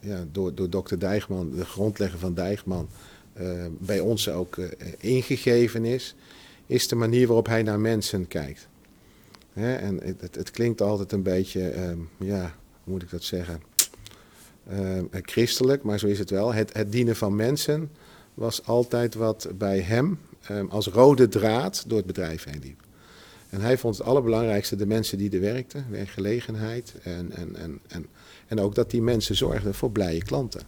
[0.00, 2.88] ja, door, door dokter Dijgman, de grondlegger van Dijgman,
[3.78, 4.56] bij ons ook
[4.98, 6.14] ingegeven is,
[6.66, 8.68] is de manier waarop hij naar mensen kijkt.
[9.52, 9.74] Hè?
[9.74, 13.62] En het, het, klinkt altijd een beetje, um, ja, hoe moet ik dat zeggen,
[14.70, 16.54] uh, christelijk, maar zo is het wel.
[16.54, 17.90] Het, het, dienen van mensen
[18.34, 20.18] was altijd wat bij hem
[20.50, 22.80] um, als rode draad door het bedrijf heen liep.
[23.48, 28.06] En hij vond het allerbelangrijkste de mensen die er werkten, werkgelegenheid en, en, en, en,
[28.46, 30.62] en ook dat die mensen zorgden voor blije klanten.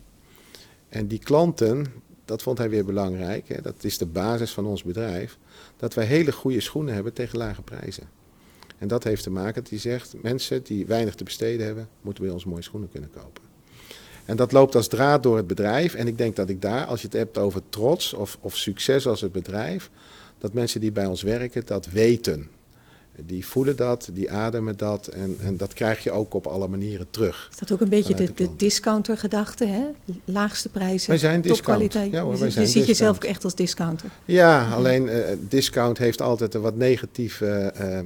[0.89, 1.87] En die klanten,
[2.25, 5.39] dat vond hij weer belangrijk, hè, dat is de basis van ons bedrijf,
[5.77, 8.09] dat wij hele goede schoenen hebben tegen lage prijzen.
[8.85, 12.25] En dat heeft te maken dat hij zegt, mensen die weinig te besteden hebben, moeten
[12.25, 13.43] bij ons mooie schoenen kunnen kopen.
[14.25, 15.95] En dat loopt als draad door het bedrijf.
[15.95, 19.07] En ik denk dat ik daar, als je het hebt over trots of, of succes
[19.07, 19.91] als het bedrijf,
[20.39, 22.49] dat mensen die bij ons werken dat weten.
[23.17, 27.07] Die voelen dat, die ademen dat en, en dat krijg je ook op alle manieren
[27.11, 27.49] terug.
[27.51, 29.85] Is dat ook een beetje de, de, discounter gedachte, hè?
[30.25, 32.13] Laagste prijzen, wij zijn topkwaliteit.
[32.13, 32.87] Ja, hoor, wij zijn je ziet discount.
[32.87, 34.11] jezelf ook echt als discounter.
[34.25, 38.01] Ja, alleen uh, discount heeft altijd een wat negatieve uh,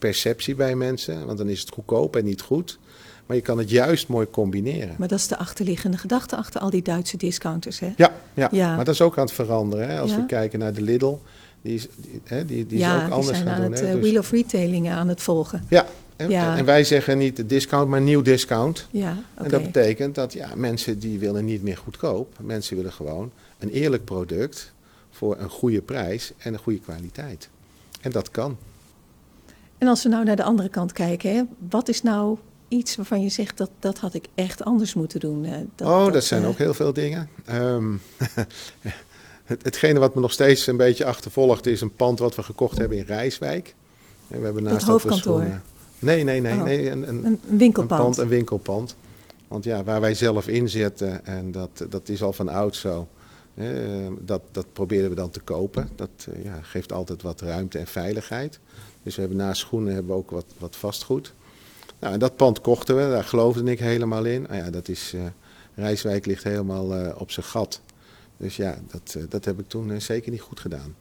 [0.00, 1.26] perceptie bij mensen.
[1.26, 2.78] Want dan is het goedkoop en niet goed.
[3.26, 4.94] Maar je kan het juist mooi combineren.
[4.98, 7.92] Maar dat is de achterliggende gedachte achter al die Duitse discounters, hè?
[7.96, 8.48] Ja, ja.
[8.52, 8.76] Ja.
[8.76, 9.88] maar dat is ook aan het veranderen.
[9.88, 10.00] Hè?
[10.00, 10.16] Als Ja.
[10.16, 11.16] we kijken naar de Lidl,
[11.62, 13.70] die is, die, hè, die, die is ook die anders zijn gaan aan doen.
[13.70, 13.86] het hè.
[13.86, 15.64] eh, Dus- wheel of retailing aan het volgen.
[15.68, 15.86] ja,
[16.16, 16.56] en, Ja.
[16.56, 18.86] en wij zeggen niet discount, maar nieuw discount.
[18.90, 19.16] Ja.
[19.34, 22.36] En dat betekent dat ja, mensen die willen niet meer goedkoop.
[22.40, 24.72] Mensen willen gewoon een eerlijk product
[25.10, 27.48] voor een goede prijs en een goede kwaliteit.
[28.00, 28.56] En dat kan.
[29.80, 32.38] En als we nou naar de andere kant kijken, hè, wat is nou
[32.68, 35.44] iets waarvan je zegt dat dat had ik echt anders moeten doen?
[35.44, 37.28] eh, dat, oh, dat, zijn eh, ook heel veel dingen.
[37.44, 37.92] Ehm,
[39.44, 42.78] het, hetgene wat me nog steeds een beetje achtervolgt is een pand wat we gekocht
[42.78, 43.74] hebben in Rijswijk.
[44.28, 45.38] En we hebben naast we hoofdkantoor?
[45.40, 45.62] schoenen-
[45.98, 46.52] Nee, nee, nee.
[46.54, 48.00] Oh, nee een, een, winkelpand.
[48.00, 48.96] Een pand, een winkelpand.
[49.48, 53.08] Want ja, waar wij zelf in zitten, en dat, dat is al van oud zo,
[53.54, 55.88] hè, eh, dat, dat proberen we dan te kopen.
[55.96, 58.60] Dat eh, ja, geeft altijd wat ruimte en veiligheid.
[59.02, 61.32] Dus we hebben naast schoenen hebben we ook wat, wat vastgoed.
[62.00, 64.42] Nou, en dat pand kochten we, daar geloofde ik helemaal in.
[64.42, 65.20] Nou ja, dat is, eh,
[65.74, 67.80] Rijswijk ligt helemaal eh, op zijn gat.
[68.36, 70.94] Dus ja, dat, eh, dat heb ik toen zeker niet goed gedaan.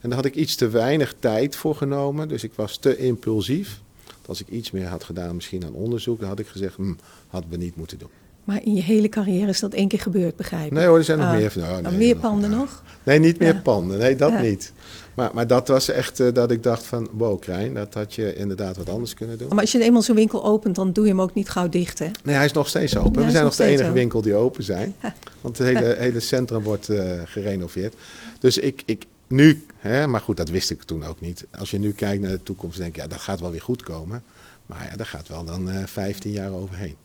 [0.00, 3.80] En daar had ik iets te weinig tijd voor genomen, dus ik was te impulsief.
[4.26, 6.94] Als ik iets meer had gedaan, misschien aan onderzoek, dan had ik gezegd, hm,
[7.28, 8.08] hadden we niet moeten doen.
[8.44, 10.72] Maar in je hele carrière is dat één keer gebeurd, begrijp ik?
[10.72, 11.52] Nee hoor, er zijn nog Ah, meer.
[11.56, 12.82] Nou, nee, meer panden nog?
[13.02, 13.60] Nee, niet meer Ja.
[13.60, 13.98] panden.
[13.98, 14.40] Nee, dat Ja.
[14.40, 14.72] niet.
[15.16, 18.34] Maar, maar dat was echt eh, dat ik dacht van, wow Krijn, dat had je
[18.34, 19.48] inderdaad wat anders kunnen doen.
[19.48, 21.98] Maar als je eenmaal zo'n winkel opent, dan doe je hem ook niet gauw dicht,
[21.98, 22.10] hè?
[22.24, 23.20] Nee, hij is nog steeds open.
[23.20, 23.94] Ja, We zijn nog nog de enige open.
[23.94, 24.94] winkel die open zijn.
[25.40, 27.94] Want het hele, hele centrum wordt eh, gerenoveerd.
[28.38, 31.46] Dus ik, ik nu, hè, maar goed, dat wist ik toen ook niet.
[31.58, 33.82] Als je nu kijkt naar de toekomst, denk je, ja, dat gaat wel weer goed
[33.82, 34.22] komen.
[34.66, 36.96] Maar ja, daar gaat wel dan eh 15 jaar overheen.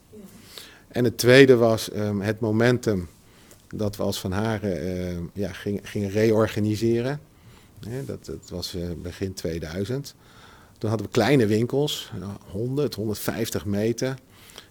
[0.88, 3.08] En het tweede was ehm, het momentum
[3.76, 7.20] dat we als Van Haren ehm, ja, gingen, gingen reorganiseren.
[8.06, 10.16] Dat, dat was eh, begin 2000.
[10.78, 14.16] Toen hadden we kleine winkels, nou, 100, 150 meter.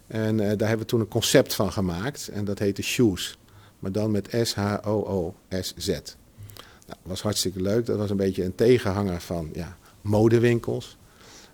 [0.07, 2.29] En eh, daar hebben we toen een concept van gemaakt.
[2.29, 3.39] En dat heette Shoes.
[3.79, 5.89] Maar dan met S-H-O-O-S-Z.
[6.87, 7.87] Nou, was hartstikke leuk.
[7.87, 10.97] Dat was een beetje een tegenhanger van ja, modewinkels.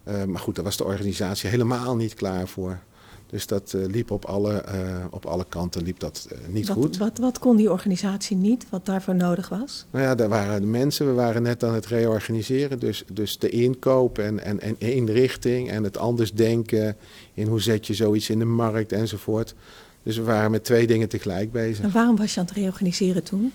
[0.04, 2.78] Eh, maar goed, daar was de organisatie helemaal niet klaar voor.
[3.26, 6.76] Dus dat eh, liep op alle, eh, op alle kanten liep dat eh, niet wat,
[6.76, 6.96] goed.
[6.96, 9.86] Wat, wat kon die organisatie niet, wat daarvoor nodig was?
[9.90, 12.78] Nou ja, daar waren de mensen, we waren net aan het reorganiseren.
[12.78, 16.96] Dus, dus de inkoop en, en, en inrichting en het anders denken
[17.34, 19.54] in hoe zet je zoiets in de markt enzovoort.
[20.02, 21.84] Dus we waren met twee dingen tegelijk bezig.
[21.84, 23.52] En waarom was je aan het reorganiseren toen?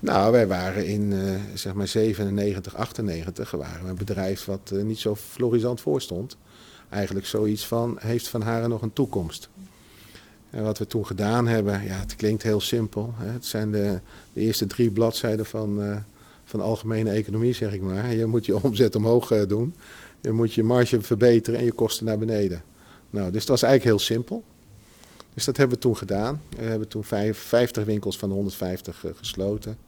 [0.00, 1.14] Nou, wij waren in
[1.54, 6.36] zeg maar 97, 98 waren we een bedrijf wat niet zo florisant voor stond.
[6.88, 9.48] Eigenlijk zoiets van, heeft Van Haren nog een toekomst?
[10.54, 13.14] En wat we toen gedaan hebben, ja, het klinkt heel simpel.
[13.16, 13.32] Hè?
[13.32, 14.00] Het zijn de,
[14.32, 15.96] de eerste drie bladzijden van, eh,
[16.44, 18.14] van algemene economie, zeg ik maar.
[18.14, 19.74] Je moet je omzet omhoog eh, doen.
[20.20, 22.62] Je moet je marge verbeteren en je kosten naar beneden.
[23.10, 24.44] Nou, dus dat was eigenlijk heel simpel.
[25.34, 26.42] Dus dat hebben we toen gedaan.
[26.56, 29.78] We hebben toen vijf, 50 winkels van de 150 eh, gesloten.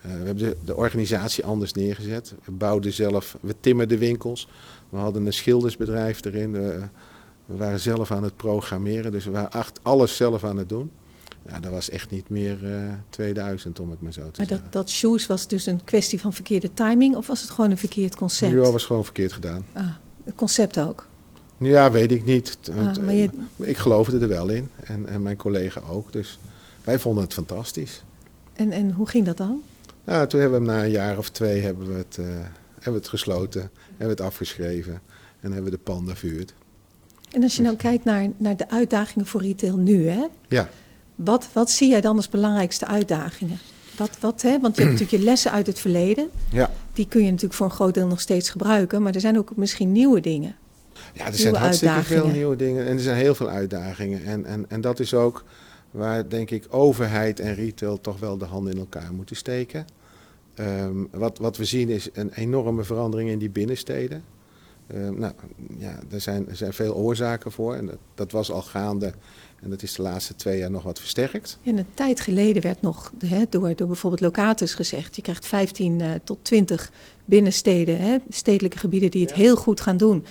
[0.00, 2.34] We hebben de, de, organisatie anders neergezet.
[2.44, 4.48] We bouwden zelf, we timmerden winkels.
[4.88, 6.52] We hadden een schildersbedrijf erin.
[6.52, 6.88] We,
[7.44, 10.90] we waren zelf aan het programmeren, dus we waren alles zelf aan het doen.
[11.48, 14.64] Ja, dat was echt niet meer uh, 2000, om het maar zo te maar zeggen.
[14.64, 17.78] dat, dat shoes was dus een kwestie van verkeerde timing of was het gewoon een
[17.78, 18.52] verkeerd concept?
[18.52, 19.64] Ja, was gewoon verkeerd gedaan.
[19.72, 19.86] Ah,
[20.24, 21.06] het concept ook?
[21.58, 22.58] Ja, weet ik niet.
[22.76, 23.30] Ah, maar je...
[23.56, 26.12] Ik geloofde er wel in en, en mijn collega ook.
[26.12, 26.38] Dus
[26.84, 28.02] wij vonden het fantastisch.
[28.52, 29.62] En, en hoe ging dat dan?
[30.04, 32.26] Nou, toen hebben we hem na een jaar of twee hebben we het, uh,
[32.74, 35.00] hebben we het gesloten, hebben we het afgeschreven
[35.40, 36.54] en hebben we de panden verhuurd.
[37.32, 40.26] En als je nou kijkt naar, naar de uitdagingen voor retail nu, hè?
[40.48, 40.68] Ja.
[41.14, 43.58] Wat, wat zie jij dan als belangrijkste uitdagingen?
[43.96, 44.60] Wat, wat, hè?
[44.60, 46.28] Want je hebt natuurlijk je lessen uit het verleden.
[46.50, 46.70] Ja.
[46.92, 49.02] Die kun je natuurlijk voor een groot deel nog steeds gebruiken.
[49.02, 50.56] Maar er zijn ook misschien nieuwe dingen.
[51.12, 52.86] Ja, er zijn hartstikke veel nieuwe dingen.
[52.86, 54.24] En er zijn heel veel uitdagingen.
[54.24, 55.44] En, en, en dat is ook
[55.90, 59.86] waar, denk ik, overheid en retail toch wel de handen in elkaar moeten steken.
[60.60, 64.24] Um, wat, wat we zien is een enorme verandering in die binnensteden.
[64.94, 65.32] Uh, nou,
[65.78, 69.12] ja, er zijn, er zijn veel oorzaken voor en dat, dat, was al gaande
[69.60, 71.58] en dat is de laatste twee jaar nog wat versterkt.
[71.62, 76.00] En een tijd geleden werd nog hè, door, door bijvoorbeeld Locatus gezegd: je krijgt 15
[76.00, 76.92] uh, tot 20
[77.24, 79.36] binnensteden, hè, stedelijke gebieden die het ja.
[79.36, 80.24] heel goed gaan doen.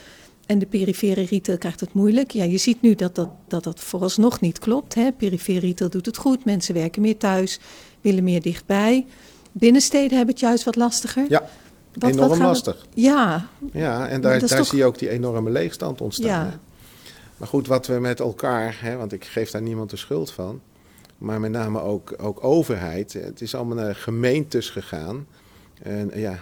[0.46, 2.32] En de perifere retail krijgt het moeilijk.
[2.32, 4.94] Ja, je ziet nu dat dat, dat, dat vooralsnog niet klopt.
[4.94, 5.12] Hè.
[5.12, 7.60] Perifere retail doet het goed, mensen werken meer thuis,
[8.02, 9.06] willen meer dichtbij.
[9.58, 11.26] Binnensteden hebben het juist wat lastiger.
[11.30, 11.50] Ja.
[11.94, 12.88] Wat, enorm wat lastig.
[12.94, 13.02] We...
[13.02, 13.48] Ja.
[13.72, 14.68] Ja, en daar, daar toch...
[14.68, 16.46] zie je ook die enorme leegstand ontstaan.
[16.46, 16.60] Ja.
[17.38, 20.62] Maar goed, wat we met elkaar, hè, want ik geef daar niemand de schuld van,
[21.18, 23.14] maar met name ook, ook overheid.
[23.14, 25.28] Het is allemaal naar gemeentes gegaan.
[25.82, 26.40] En ja,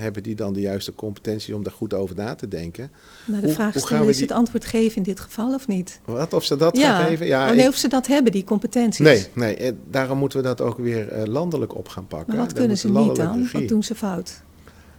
[0.00, 2.90] hebben die dan de juiste competentie om daar goed over na te denken?
[3.24, 4.26] Nou, de hoe, vraag is die...
[4.26, 6.00] het antwoord geven in dit geval of niet?
[6.04, 6.96] Wat, of ze dat ja.
[6.96, 7.26] gaan geven?
[7.26, 7.68] Ja, oh, nee, ik...
[7.68, 9.04] of ze dat hebben, die competenties.
[9.04, 12.36] Nee, nee, daarom moeten we dat ook weer uh, landelijk op gaan pakken.
[12.36, 13.38] Maar wat kunnen ze niet dan?
[13.38, 13.60] Regie.
[13.60, 14.42] Wat doen ze fout?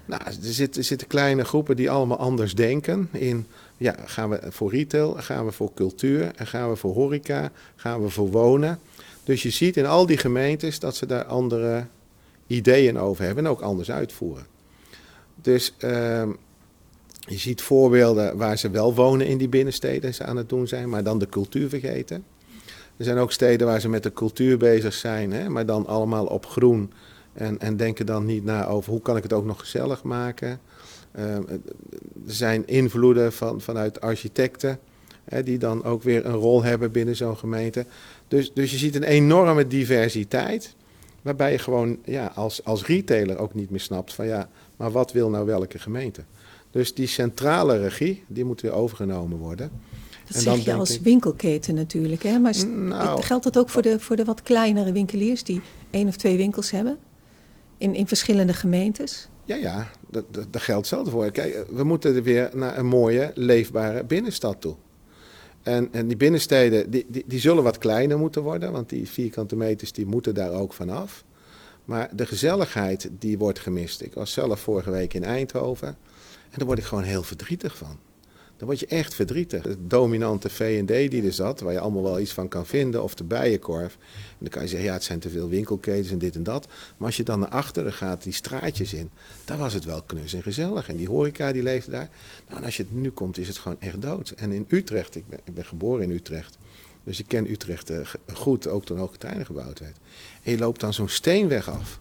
[0.06, 3.10] Nou, er zitten, er zitten kleine groepen die allemaal anders denken.
[3.12, 3.46] In,
[3.78, 8.10] ja, gaan we voor retail, gaan we voor cultuur, gaan we voor horeca, gaan we
[8.10, 8.80] voor wonen.
[9.24, 11.86] Dus je ziet in al die gemeentes dat ze daar andere
[12.48, 14.46] ideeën over hebben en ook anders uitvoeren.
[15.42, 16.24] Dus uh,
[17.20, 20.90] je ziet voorbeelden waar ze wel wonen in die binnensteden, ze aan het doen zijn,
[20.90, 22.24] maar dan de cultuur vergeten.
[22.98, 26.26] Er zijn ook steden waar ze met de cultuur bezig zijn, hè, maar dan allemaal
[26.26, 26.92] op groen.
[27.34, 30.60] En, en denken dan niet na over hoe kan ik het ook nog gezellig maken.
[31.16, 31.60] Uh, er
[32.26, 34.80] zijn invloeden van, vanuit architecten,
[35.24, 37.86] hè, die dan ook weer een rol hebben binnen zo'n gemeente.
[38.28, 40.76] Dus, dus je ziet een enorme diversiteit,
[41.22, 45.12] waarbij je gewoon ja, als, als retailer ook niet meer snapt van ja, maar wat
[45.12, 46.24] wil nou welke gemeente?
[46.72, 49.72] Dus die centrale regie, die moet weer overgenomen worden.
[50.26, 51.02] Dat en zeg je als ik...
[51.02, 52.40] winkelketen natuurlijk, hè?
[52.40, 56.16] maar nou, geldt dat ook voor de, voor de wat kleinere winkeliers die één of
[56.16, 56.98] twee winkels hebben?
[57.78, 59.30] In, in verschillende gemeentes?
[59.46, 61.32] Ja, ja, dat, dat, dat geldt hetzelfde voor.
[61.32, 64.76] Kijk, we moeten weer naar een mooie, leefbare binnenstad toe.
[65.64, 69.56] En, en die binnensteden, die, die, die, zullen wat kleiner moeten worden, want die vierkante
[69.56, 71.24] meters die moeten daar ook vanaf.
[71.86, 74.02] Maar de gezelligheid, die wordt gemist.
[74.02, 78.00] Ik was zelf vorige week in Eindhoven en daar word ik gewoon heel verdrietig van.
[78.62, 79.64] Dan word je echt verdrietig.
[79.64, 83.16] De dominante V&D die er zat, waar je allemaal wel iets van kan vinden, of
[83.16, 83.94] de bijenkorf.
[83.94, 86.68] En dan kan je zeggen, ja, het zijn te veel winkelketens en dit en dat.
[86.98, 89.10] Maar als je dan naar achteren gaat, die straatjes in,
[89.46, 90.90] dan was het wel knus en gezellig.
[90.90, 92.10] En die horeca, die leefde daar.
[92.48, 94.30] Nou, en als je het nu komt, is het gewoon echt dood.
[94.30, 96.58] En in Utrecht, ik ben, geboren in Utrecht,
[97.04, 98.00] dus ik ken Utrecht uh,
[98.34, 99.98] goed, ook toen ook treinen gebouwd werd.
[100.44, 102.00] En je loopt dan zo'n steenweg af.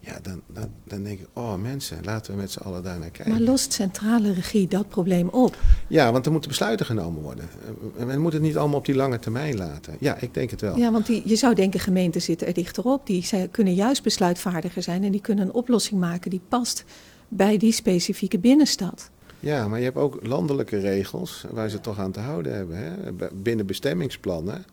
[0.00, 3.10] Ja, dan, dan, dan denk ik, oh mensen, laten we met z'n allen daar naar
[3.10, 3.32] kijken.
[3.32, 5.56] Maar lost centrale regie dat probleem op?
[5.86, 7.48] Ja, want er moeten besluiten genomen worden.
[7.96, 9.96] We moeten het niet allemaal op die lange termijn laten.
[10.00, 10.76] Ja, ik denk het wel.
[10.76, 13.06] Ja, want die, je zou denken, gemeenten zitten er dichterop.
[13.06, 16.84] Die kunnen juist besluitvaardiger zijn en die kunnen een oplossing maken die past
[17.28, 19.10] bij die specifieke binnenstad.
[19.40, 22.76] Ja, maar je hebt ook landelijke regels waar ze toch aan te houden hebben.
[22.76, 23.12] Hè?
[23.34, 24.64] Binnen bestemmingsplannen.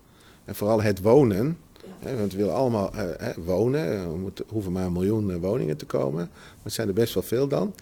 [0.46, 1.58] En vooral het wonen.
[2.00, 3.80] Want we willen allemaal uh, wonen.
[3.80, 6.30] Er moeten, hoeven maar een miljoen woningen te komen.
[6.30, 7.73] Maar het zijn er best wel veel dan.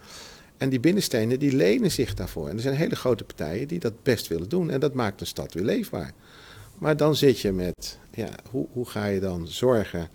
[0.56, 2.48] En die binnenstenen die lenen zich daarvoor.
[2.48, 4.70] En er zijn hele grote partijen die dat best willen doen.
[4.70, 6.12] En dat maakt een stad weer leefbaar.
[6.78, 10.08] Maar dan zit je met, ja, hoe, hoe ga je dan zorgen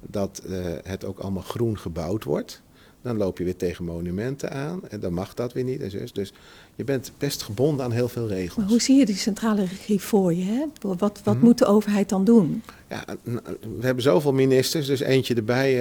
[0.00, 2.62] dat uh, het ook allemaal groen gebouwd wordt?
[3.02, 5.80] Dan loop je weer tegen monumenten aan en dan mag dat weer niet.
[5.80, 6.32] En dus, dus
[6.74, 8.56] je bent best gebonden aan heel veel regels.
[8.56, 10.44] Maar hoe zie je die centrale regie voor je?
[10.44, 10.64] Hè?
[10.80, 11.38] Wat, wat hmm.
[11.38, 12.62] moet de overheid dan doen?
[12.92, 13.04] Ja,
[13.78, 15.72] we hebben zoveel ministers, dus eentje erbij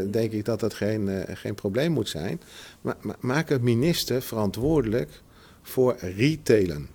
[0.00, 2.40] uh, denk ik dat dat geen, uh, geen probleem moet zijn.
[2.80, 5.22] Maar, maak een minister verantwoordelijk
[5.62, 6.88] voor retailen.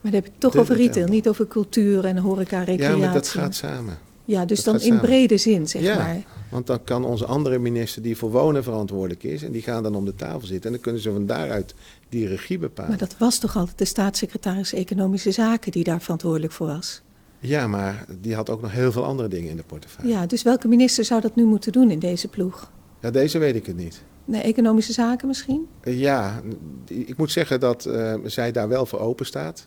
[0.00, 2.98] Maar dan heb het toch de over retail, niet over cultuur en horeca, recreatie.
[2.98, 3.98] Ja, maar dat gaat samen.
[4.24, 5.00] Ja, dus Dat dan in samen.
[5.00, 5.96] brede zin, zeg Ja.
[5.96, 6.22] maar.
[6.50, 9.94] Want dan kan onze andere minister die voor wonen verantwoordelijk is, en die gaan dan
[9.94, 10.64] om de tafel zitten.
[10.64, 11.74] En dan kunnen ze van daaruit
[12.08, 12.90] die regie bepalen.
[12.90, 17.02] Maar dat was toch altijd de staatssecretaris Economische Zaken die daar verantwoordelijk voor was?
[17.40, 20.12] Ja, maar die had ook nog heel veel andere dingen in de portefeuille.
[20.12, 22.70] Ja, dus welke minister zou dat nu moeten doen in deze ploeg?
[23.00, 24.02] Ja, deze weet ik het niet.
[24.24, 25.66] De Economische Zaken misschien?
[25.80, 26.42] Eh, Ja,
[26.86, 29.66] ik moet zeggen dat eh, zij daar wel voor open staat.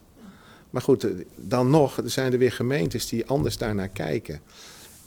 [0.69, 4.39] Maar goed, eh, dan nog, zijn er weer gemeentes die anders daarnaar kijken.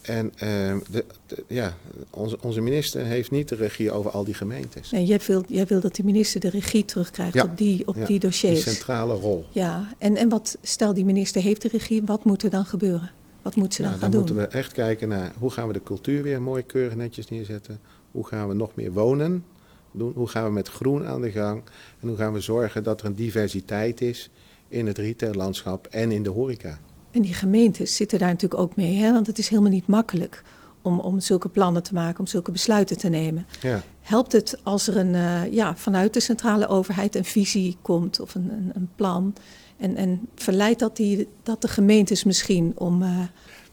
[0.03, 1.77] En eh, de, de- ja,
[2.11, 4.91] onze, onze minister heeft niet de regie over al die gemeentes.
[4.91, 7.43] Nee, jij wil, jij wil dat de minister de regie terugkrijgt Ja.
[7.45, 8.62] op die, op Ja, die Die dossiers.
[8.62, 9.45] centrale rol.
[9.51, 13.11] Ja, en, en wat, stel die minister heeft de regie, wat moet er dan gebeuren?
[13.43, 14.35] Wat moet ze dan Nou, gaan dan doen?
[14.37, 17.81] moeten we echt kijken naar hoe gaan we de cultuur weer mooi keurig netjes neerzetten.
[18.11, 19.45] Hoe gaan we nog meer wonen
[19.93, 20.12] doen?
[20.15, 21.62] Hoe gaan we met groen aan de gang?
[22.01, 24.31] En hoe gaan we zorgen dat er een diversiteit is
[24.69, 26.79] in het retaillandschap en in de horeca?
[27.12, 29.12] En die gemeentes zitten daar natuurlijk ook mee, hè?
[29.12, 30.42] want het is helemaal niet makkelijk
[30.83, 33.46] om, om zulke plannen te maken, om zulke besluiten te nemen.
[33.61, 33.83] Ja.
[34.01, 38.35] Helpt het als er een, eh, ja, vanuit de centrale overheid een visie komt of
[38.35, 39.35] een, een, een plan?
[39.77, 43.03] En, en verleidt dat, die, dat de gemeentes misschien om.
[43.03, 43.18] eh,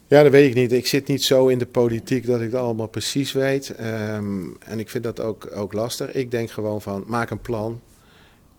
[0.07, 0.71] Ja, dat weet ik niet.
[0.71, 3.69] Ik zit niet zo in de politiek dat ik dat allemaal precies weet.
[3.75, 6.11] Ehm, en ik vind dat ook, ook lastig.
[6.11, 7.79] Ik denk gewoon van, maak een plan.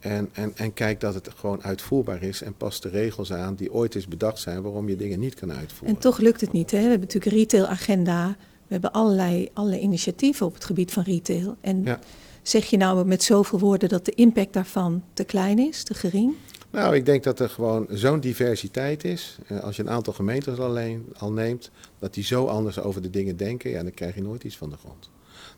[0.00, 2.42] En, en, en kijk dat het gewoon uitvoerbaar is.
[2.42, 5.52] En pas de regels aan die ooit eens bedacht zijn waarom je dingen niet kan
[5.52, 5.94] uitvoeren.
[5.96, 6.70] en toch lukt het niet.
[6.70, 6.76] Hè?
[6.76, 8.28] We hebben natuurlijk een retailagenda.
[8.66, 11.56] We hebben allerlei, allerlei initiatieven op het gebied van retail.
[11.60, 11.98] En Ja.
[12.42, 16.34] zeg je nou met zoveel woorden dat de impact daarvan te klein is, te gering?
[16.70, 19.38] Nou, ik denk dat er gewoon zo'n diversiteit is.
[19.46, 23.10] Eh, Als je een aantal gemeentes alleen al neemt, dat die zo anders over de
[23.10, 25.10] dingen denken, ja, dan krijg je nooit iets van de grond.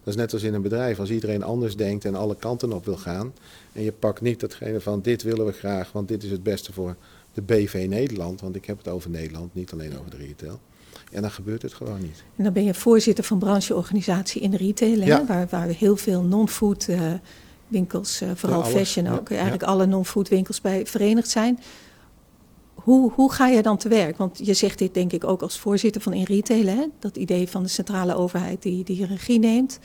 [0.04, 0.98] Dat is net als in een bedrijf.
[0.98, 3.32] Als iedereen anders denkt en alle kanten op wil gaan,
[3.72, 6.72] en je pakt niet datgene van dit willen we graag, want dit is het beste
[6.72, 6.96] voor
[7.34, 10.60] de BV Nederland, want ik heb het over Nederland, niet alleen over de retail.
[11.10, 12.22] Ja, dan gebeurt het gewoon niet.
[12.36, 15.06] En dan ben je voorzitter van brancheorganisatie in de retail, hè?
[15.06, 15.26] Ja.
[15.26, 17.12] Waar, waar heel veel non-food eh,
[17.68, 21.58] winkels, eh, vooral Ja, fashion ook, eigenlijk alle non-food winkels bij verenigd zijn.
[22.82, 24.16] Hoe, hoe ga je dan te werk?
[24.16, 26.84] Want je zegt dit denk ik ook als voorzitter van in retail, hè?
[26.98, 29.78] dat idee van de centrale overheid die, die regie neemt.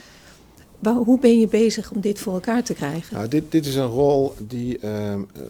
[0.84, 3.16] Hoe ben je bezig om dit voor elkaar te krijgen?
[3.16, 5.42] Nou, dit, dit is een rol die ehm, eh,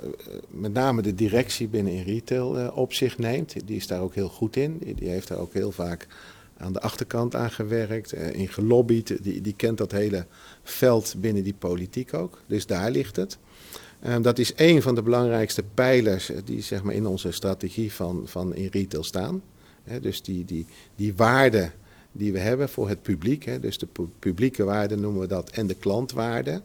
[0.48, 3.68] met name de directie binnen in retail eh, op zich neemt.
[3.68, 4.78] Die is daar ook heel goed in.
[4.84, 6.08] Die, die heeft daar ook heel vaak
[6.58, 9.24] aan de achterkant aan gewerkt, eh, in gelobbyd.
[9.24, 10.26] Die, die kent dat hele
[10.64, 12.42] veld binnen die politiek ook.
[12.46, 13.38] Dus daar ligt het.
[14.02, 17.94] Ehm, dat is een van de belangrijkste pijlers eh, die zeg maar, in onze strategie
[17.94, 19.42] van, van in retail staan.
[20.02, 21.72] Dus die, die, die waarden
[22.12, 23.62] die we hebben voor het publiek.
[23.62, 26.62] Dus de pu- publieke waarde noemen we dat en de klantwaarde.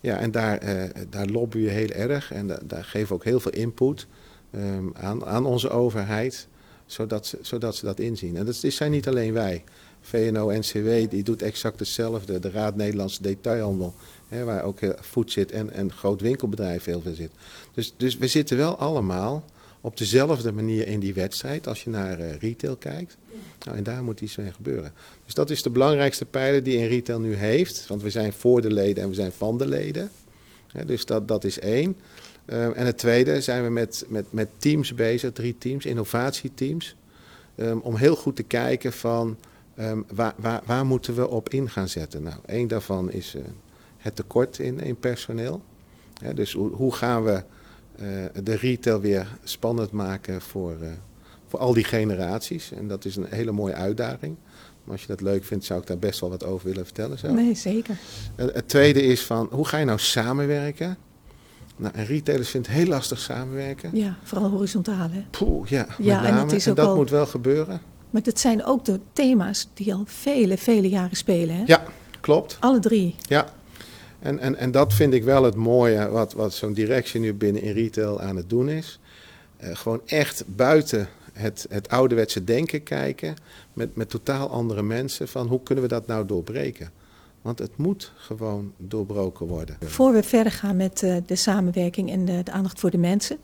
[0.00, 3.24] Ja, en daar, eh, daar lobbyen we heel erg en da- daar geven we ook
[3.24, 4.06] heel veel input
[4.50, 6.48] ehm, aan, aan onze overheid,
[6.86, 8.36] zodat ze, zodat ze dat inzien.
[8.36, 9.64] En dat zijn niet alleen wij.
[10.00, 12.38] VNO-NCW die doet exact hetzelfde.
[12.38, 13.94] De Raad Nederlandse Detailhandel,
[14.28, 17.30] waar ook eh, Food zit en een groot winkelbedrijf heel veel zit.
[17.74, 19.44] Dus, dus we zitten wel allemaal
[19.80, 23.16] op dezelfde manier in die wedstrijd als je naar eh, retail kijkt.
[23.64, 24.92] Nou, en daar moet iets mee gebeuren.
[25.24, 27.86] Dus dat is de belangrijkste pijler die in retail nu heeft.
[27.86, 30.10] Want we zijn voor de leden en we zijn van de leden.
[30.86, 31.96] Dus dat, dat is één.
[32.44, 36.96] Eh, en het tweede zijn we met, met, met teams bezig, drie teams, innovatieteams.
[37.54, 39.36] ehm, om heel goed te kijken van
[39.74, 42.22] ehm, waar, waar, waar moeten we op in gaan zetten.
[42.22, 43.36] Nou, één daarvan is
[44.08, 45.62] het tekort in, in personeel.
[46.22, 47.42] Hè, dus hoe, hoe gaan we
[47.96, 48.06] eh,
[48.42, 50.88] de retail weer spannend maken voor, eh,
[51.46, 52.72] voor al die generaties.
[52.72, 54.36] En dat is een hele mooie uitdaging.
[54.84, 57.18] Maar als je dat leuk vindt, zou ik daar best wel wat over willen vertellen.
[57.18, 57.32] Zo.
[57.32, 57.96] Nee, zeker.
[58.36, 60.96] Het het tweede is van, hoe ga je nou samenwerken?
[61.76, 63.90] Nou, en retailers vinden het heel lastig samenwerken.
[63.92, 65.10] Ja, vooral horizontaal.
[65.10, 65.24] Hè?
[65.30, 66.58] Poeh, ja, Ja, en name.
[66.74, 67.80] dat al- moet wel gebeuren.
[68.10, 71.56] Maar dat zijn ook de thema's die al vele, vele jaren spelen.
[71.56, 71.62] Hè?
[71.66, 71.82] Ja,
[72.20, 72.56] klopt.
[72.60, 73.14] Alle drie.
[73.20, 73.52] Ja.
[74.18, 77.62] En, en, en dat vind ik wel het mooie wat, wat zo'n directie nu binnen
[77.62, 79.00] in retail aan het doen is.
[79.56, 83.36] Eh, gewoon echt buiten het, het ouderwetse denken kijken.
[83.72, 85.28] Met, met totaal andere mensen.
[85.28, 86.90] Van hoe kunnen we dat nou doorbreken?
[87.42, 89.76] Want het moet gewoon doorbroken worden.
[89.84, 93.38] Voor we verder gaan met eh, de samenwerking en de, de aandacht voor de mensen.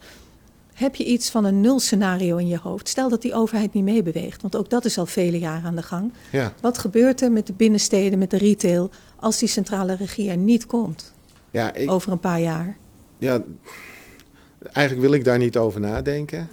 [0.75, 2.89] Heb je iets van een nulscenario in je hoofd?
[2.89, 5.83] Stel dat die overheid niet meebeweegt, want ook dat is al vele jaren aan de
[5.83, 6.13] gang.
[6.33, 10.37] Ja, Wat gebeurt er met de binnensteden, met de retail, als die centrale regie er
[10.37, 11.13] niet komt
[11.51, 12.77] ja, ik, over een paar jaar?
[13.19, 13.43] ja,
[14.73, 16.49] eigenlijk wil ik daar niet over nadenken.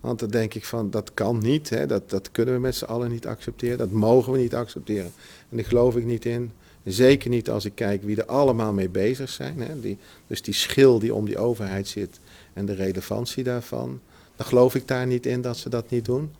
[0.00, 1.70] Want dan denk ik van, dat kan niet.
[1.70, 1.86] Hè?
[1.86, 3.78] Dat, dat kunnen we met z'n allen niet accepteren.
[3.78, 5.12] Dat mogen we niet accepteren.
[5.50, 6.50] En daar geloof ik niet in.
[6.84, 9.60] Zeker niet als ik kijk wie er allemaal mee bezig zijn.
[9.60, 9.80] Hè?
[9.80, 12.20] Die, dus die schil die om die overheid zit
[12.56, 14.00] en de relevantie daarvan.
[14.36, 16.30] Dan geloof ik daar niet in dat ze dat niet doen.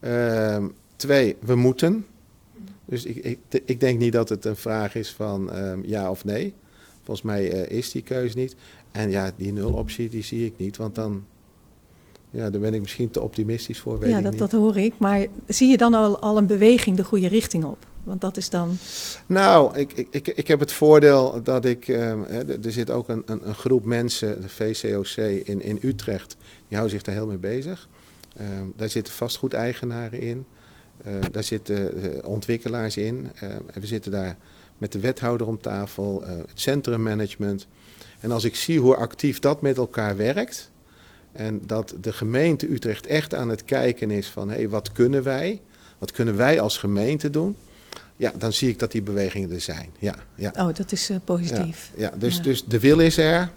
[0.00, 2.06] Ehm, twee, we moeten.
[2.84, 6.24] Dus ik, ik, ik denk niet dat het een vraag is van ehm, ja of
[6.24, 6.54] nee.
[7.02, 8.56] Volgens mij eh, is die keuze niet.
[8.90, 11.24] En ja, die nuloptie die zie ik niet, want dan,
[12.32, 13.98] ja, daar ben ik misschien te optimistisch voor.
[13.98, 14.40] Weet ja, ik dat, niet.
[14.40, 14.94] dat hoor ik.
[14.98, 17.86] Maar zie je dan al, al een beweging de goede richting op?
[18.02, 18.76] Want dat is dan.
[19.26, 21.88] Nou, ik, ik, ik, ik heb het voordeel dat ik.
[21.88, 25.16] ehm, hè, er zit ook een, een, een groep mensen, de VCOC
[25.46, 26.36] in, in Utrecht,
[26.68, 27.88] die houden zich daar heel mee bezig.
[28.36, 30.46] Ehm, daar zitten vastgoedeigenaren in,
[31.04, 33.30] Eh, daar zitten eh, ontwikkelaars in.
[33.34, 34.36] Ehm, en we zitten daar
[34.78, 37.66] met de wethouder om tafel, eh, het centrummanagement.
[38.20, 40.70] En als ik zie hoe actief dat met elkaar werkt.
[41.32, 45.22] En dat de gemeente Utrecht echt aan het kijken is van hé, hey, wat kunnen
[45.22, 45.60] wij?
[45.98, 47.56] Wat kunnen wij als gemeente doen?
[48.16, 49.90] Ja, dan zie ik dat die bewegingen er zijn.
[49.98, 50.52] Ja, ja.
[50.56, 51.90] Oh, dat is eh, positief.
[51.96, 52.42] Ja, ja, dus, Ja.
[52.42, 53.50] dus de wil is er.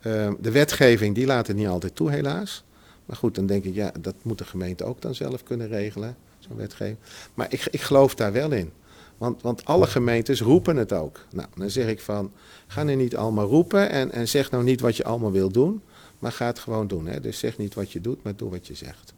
[0.00, 2.64] Ehm, de wetgeving die laat het niet altijd toe, helaas.
[3.06, 6.16] Maar goed, dan denk ik, ja, dat moet de gemeente ook dan zelf kunnen regelen,
[6.38, 6.96] zo'n wetgeving.
[7.34, 8.70] Maar ik, ik geloof daar wel in.
[9.18, 11.20] Want, want alle gemeentes roepen het ook.
[11.32, 12.32] Nou, dan zeg ik van,
[12.66, 15.82] ga nu niet allemaal roepen en, en zeg nou niet wat je allemaal wil doen.
[16.22, 17.06] Maar ga het gewoon doen.
[17.06, 17.20] Hè?
[17.20, 19.14] Dus zeg niet wat je doet, maar doe wat je zegt.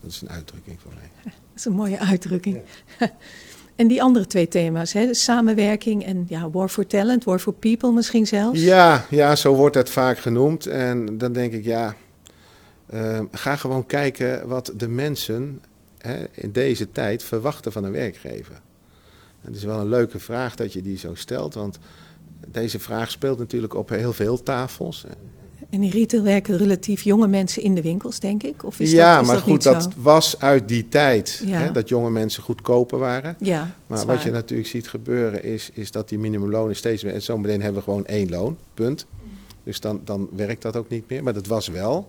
[0.00, 1.10] Dat is een uitdrukking voor mij.
[1.24, 2.62] Dat is een mooie uitdrukking.
[3.76, 7.92] en die andere twee thema's, hè, samenwerking en ja, War for Talent, War for People
[7.92, 8.60] misschien zelfs.
[8.60, 10.66] Ja, ja, zo wordt het vaak genoemd.
[10.66, 11.96] En dan denk ik, ja,
[12.86, 15.60] ehm, ga gewoon kijken wat de mensen
[15.98, 18.60] hè, in deze tijd verwachten van een werkgever.
[19.40, 21.78] Het is wel een leuke vraag dat je die zo stelt, want
[22.48, 25.04] deze vraag speelt natuurlijk op heel veel tafels.
[25.74, 28.64] En in retail werken relatief jonge mensen in de winkels, denk ik.
[28.64, 31.58] Of is ja, dat, is maar dat goed, dat was uit die tijd Ja.
[31.58, 33.36] hè, dat jonge mensen goedkoper waren.
[33.38, 37.12] Ja, Maar wat je natuurlijk ziet gebeuren is, is dat die minimumlonen steeds meer...
[37.14, 39.06] En zometeen hebben we gewoon één loon, punt.
[39.64, 42.08] Dus dan, dan werkt dat ook niet meer, maar dat was wel.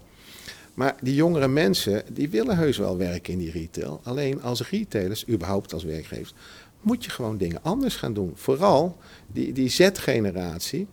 [0.73, 3.99] Maar die jongere mensen, die willen heus wel werken in die retail.
[4.03, 6.33] Alleen als retailers, überhaupt als werkgevers,
[6.81, 8.31] moet je gewoon dingen anders gaan doen.
[8.35, 8.97] Vooral
[9.27, 10.87] die, die Z-generatie,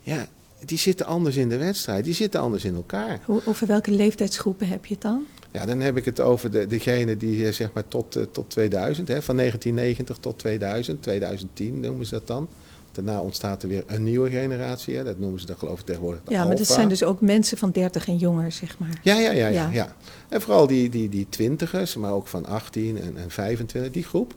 [0.00, 0.28] ja,
[0.64, 2.04] die zitten anders in de wedstrijd.
[2.04, 3.20] Die zitten anders in elkaar.
[3.44, 5.24] Over welke leeftijdsgroepen heb je het dan?
[5.52, 8.50] Ja, dan heb ik het over de, degene die eh, zeg maar tot, eh, tot
[8.50, 12.48] 2000, hè, van 1990 tot 2000, 2010 noemen ze dat dan.
[12.92, 16.20] Daarna ontstaat er weer een nieuwe generatie, hè, dat noemen ze dan geloof ik tegenwoordig
[16.28, 19.00] Ja, maar dat zijn dus ook mensen van 30 en jonger, zeg maar.
[19.02, 19.70] Ja, ja, ja, ja, Ja.
[19.72, 19.96] ja.
[20.28, 24.34] En vooral die, die, die twintigers, maar ook van 18 en, en 25, die groep.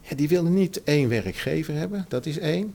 [0.00, 2.74] Ja, die willen niet één werkgever hebben, dat is één.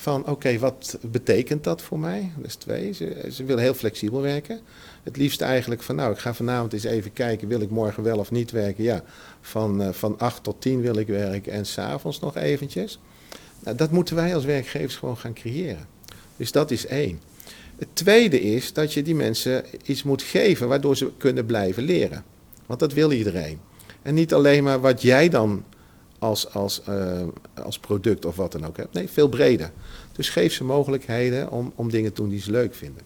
[0.00, 2.30] Van oké, wat betekent dat voor mij?
[2.36, 2.92] Dat is twee.
[2.92, 4.60] Ze, ze willen heel flexibel werken.
[5.02, 8.18] Het liefst eigenlijk van nou, ik ga vanavond eens even kijken, wil ik morgen wel
[8.18, 8.84] of niet werken?
[8.84, 9.04] Ja,
[9.40, 12.98] van, eh, van 8 tot 10 wil ik werken en s'avonds nog eventjes.
[13.64, 15.86] Nou, dat moeten wij als werkgevers gewoon gaan creëren.
[16.36, 17.20] Dus dat is één.
[17.78, 22.24] Het tweede is dat je die mensen iets moet geven waardoor ze kunnen blijven leren.
[22.66, 23.58] Want dat wil iedereen.
[24.02, 25.64] En niet alleen maar wat jij dan
[26.20, 27.22] als, als, eh,
[27.64, 28.94] als product of wat dan ook hebt.
[28.94, 29.70] Nee, veel breder.
[30.12, 33.02] Dus geef ze mogelijkheden om, om dingen te doen die ze leuk vinden.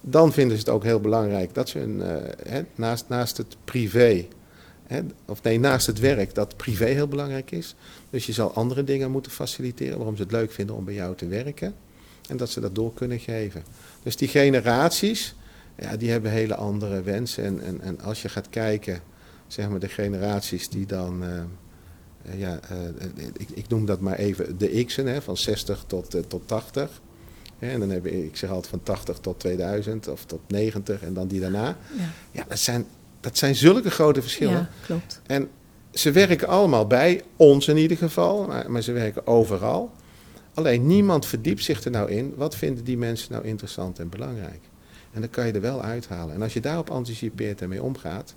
[0.00, 2.16] Dan vinden ze het ook heel belangrijk dat ze een, eh,
[2.48, 4.26] hè, naast, naast het privé,
[4.86, 7.74] hè, of nee, naast het werk, dat privé heel belangrijk is.
[8.10, 11.16] Dus je zal andere dingen moeten faciliteren waarom ze het leuk vinden om bij jou
[11.16, 11.74] te werken.
[12.28, 13.62] En dat ze dat door kunnen geven.
[14.02, 15.34] Dus die generaties,
[15.78, 17.44] ja, die hebben hele andere wensen.
[17.44, 19.00] En, en, en als je gaat kijken,
[19.46, 21.42] zeg maar de generaties die dan, eh,
[22.36, 22.78] ja, eh,
[23.36, 27.00] ik, ik noem dat maar even de X'en, hè, van 60 tot, eh, tot 80.
[27.58, 31.02] Hè, en dan heb ik, ik zeg altijd van 80 tot 2000 of tot 90
[31.02, 31.76] en dan die daarna.
[31.96, 32.86] Ja, Ja, dat zijn,
[33.20, 34.52] dat zijn zulke grote verschillen.
[34.52, 35.20] ja klopt.
[35.26, 35.48] En
[35.92, 39.92] ze werken allemaal bij, ons in ieder geval, maar, maar ze werken overal.
[40.54, 44.60] Alleen niemand verdiept zich er nou in, wat vinden die mensen nou interessant en belangrijk.
[45.12, 46.34] En dan kan je er wel uithalen.
[46.34, 48.34] En als je daarop anticipeert en mee omgaat,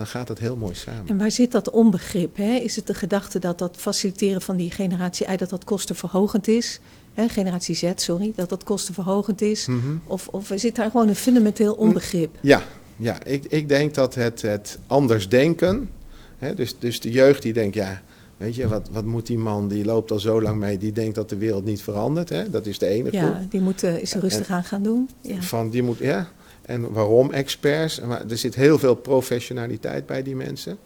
[0.00, 1.06] dan gaat dat heel mooi samen.
[1.06, 2.36] En waar zit dat onbegrip?
[2.36, 2.54] Hè?
[2.54, 6.80] Is het de gedachte dat dat faciliteren van die generatie I, dat dat kostenverhogend is?
[7.14, 9.66] Hè, generatie Z, sorry, dat dat kostenverhogend is?
[9.66, 9.78] Mhm.
[10.06, 12.36] Of, of zit daar gewoon een fundamenteel onbegrip?
[12.40, 12.62] Ja,
[12.96, 15.90] ja ik, ik denk dat het, het anders denken,
[16.38, 18.02] hè, dus, dus de jeugd die denkt, ja,
[18.36, 21.14] weet je, wat, wat moet die man, die loopt al zo lang mee, die denkt
[21.14, 22.28] dat de wereld niet verandert.
[22.28, 22.50] Hè?
[22.50, 23.20] Dat is de ene groep.
[23.20, 25.08] Ja, die moeten eens rustig aan gaan doen.
[25.20, 25.42] Ja.
[25.42, 26.28] Van die moet, ja.
[26.62, 28.00] En waarom experts?
[28.00, 30.78] Er zit heel veel professionaliteit bij die mensen.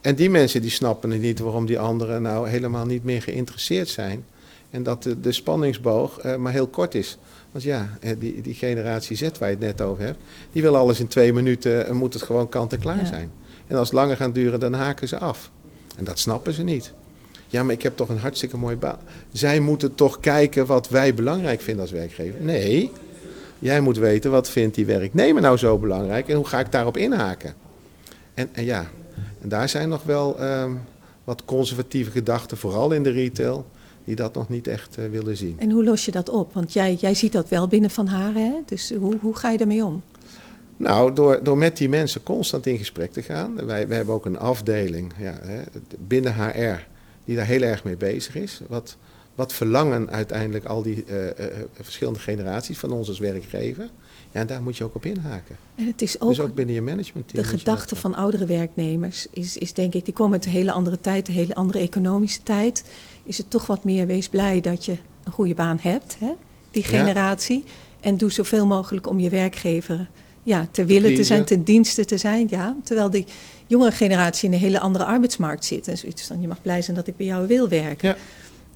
[0.00, 3.88] En die mensen die snappen het niet waarom die anderen nou helemaal niet meer geïnteresseerd
[3.88, 4.24] zijn.
[4.70, 7.18] En dat de, de spanningsboog eh, maar heel kort is.
[7.50, 10.18] Want ja, eh, die, die generatie Z waar je het net over hebt,
[10.52, 13.04] die wil alles in twee minuten, en moet het gewoon kant en klaar Ja.
[13.06, 13.30] zijn.
[13.66, 15.50] En als het langer gaat duren, dan haken ze af.
[15.96, 16.92] En dat snappen ze niet.
[17.46, 18.98] Ja, maar ik heb toch een hartstikke mooie baan.
[19.32, 22.40] Zij moeten toch kijken wat wij belangrijk vinden als werkgever.
[22.40, 22.90] Nee,
[23.58, 26.96] jij moet weten wat vindt die werknemer nou zo belangrijk en hoe ga ik daarop
[26.96, 27.54] inhaken.
[28.34, 28.86] En, en ja,
[29.40, 30.72] En daar zijn nog wel ehm,
[31.24, 33.66] wat conservatieve gedachten, vooral in de retail,
[34.04, 35.56] die dat nog niet echt eh, willen zien.
[35.58, 36.54] En hoe los je dat op?
[36.54, 38.54] Want jij, jij ziet dat wel binnen Van Haren, hè?
[38.66, 40.02] dus hoe, hoe ga je daarmee om?
[40.76, 43.66] Nou, door, door met die mensen constant in gesprek te gaan.
[43.66, 45.62] Wij, wij hebben ook een afdeling ja, hè,
[45.98, 46.86] binnen HR
[47.24, 48.60] die daar heel erg mee bezig is.
[48.68, 48.96] Wat,
[49.38, 51.30] wat verlangen uiteindelijk al die uh, uh,
[51.80, 53.88] verschillende generaties van ons als werkgever?
[54.30, 55.56] Ja, en daar moet je ook op inhaken.
[55.74, 57.42] En het is ook, dus ook binnen je managementteam.
[57.42, 61.00] De gedachte van oudere werknemers is, is denk ik, die komen uit een hele andere
[61.00, 62.84] tijd, een hele andere economische tijd.
[63.22, 66.32] Is het toch wat meer, wees blij dat je een goede baan hebt, hè?
[66.70, 67.62] die generatie.
[67.66, 67.72] Ja.
[68.00, 70.08] En doe zoveel mogelijk om je werkgever
[70.42, 72.46] ja, ter wille te zijn, ten dienste te zijn.
[72.50, 72.76] Ja.
[72.84, 73.26] Terwijl die
[73.66, 75.88] jongere generatie in een hele andere arbeidsmarkt zit.
[75.88, 78.08] En zoiets van, je mag blij zijn dat ik bij jou wil werken.
[78.08, 78.16] Ja.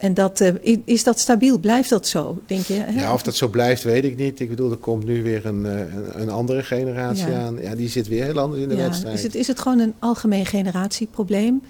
[0.02, 1.58] En dat, uh, is dat stabiel?
[1.58, 2.74] Blijft dat zo, denk je?
[2.74, 3.00] Hè?
[3.00, 4.40] Ja, of dat zo blijft, weet ik niet.
[4.40, 7.40] Ik bedoel, er komt nu weer een, een, een andere generatie ja.
[7.40, 7.58] aan.
[7.60, 8.82] Ja, die zit weer heel anders in de ja.
[8.82, 9.14] wedstrijd.
[9.14, 11.62] Is het, is het gewoon een algemeen generatieprobleem?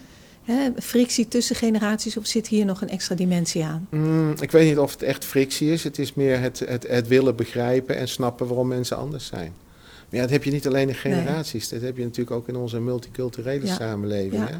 [0.43, 0.70] Hè?
[0.76, 3.87] Frictie tussen generaties of zit hier nog een extra dimensie aan?
[3.91, 5.85] Mm, ik weet niet of het echt frictie is.
[5.85, 9.53] Het is meer het, het, het willen begrijpen en snappen waarom mensen anders zijn.
[10.09, 11.70] Maar ja, dat heb je niet alleen in generaties.
[11.70, 11.80] Nee.
[11.80, 13.74] Dat heb je natuurlijk ook in onze multiculturele ja.
[13.74, 14.49] samenleving.
[14.49, 14.57] Hè?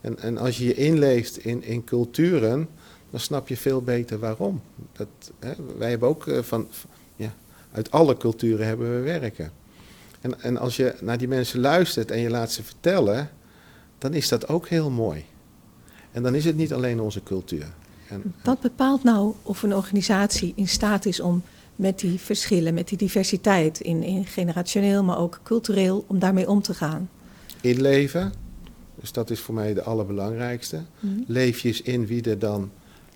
[0.00, 2.68] En, en als je je inleeft in, in culturen
[3.12, 4.60] dan snap je veel beter waarom.
[4.92, 5.08] Dat,
[5.38, 6.68] hè, wij hebben ook uh, van,
[7.16, 7.34] ja,
[7.72, 9.52] uit alle culturen hebben we werken.
[10.20, 13.30] En, en als je naar die mensen luistert en je laat ze vertellen,
[13.98, 15.24] dan is dat ook heel mooi.
[16.12, 17.66] En dan is het niet alleen onze cultuur.
[18.08, 21.42] En, Wat bepaalt nou of een organisatie in staat is om
[21.76, 26.62] met die verschillen, met die diversiteit, in, in generationeel, maar ook cultureel, om daarmee om
[26.62, 27.10] te gaan?
[27.60, 28.32] Inleven.
[29.00, 30.82] Dus dat is voor mij de allerbelangrijkste.
[31.00, 31.24] Mm.
[31.26, 32.70] Leef je eens in wie er dan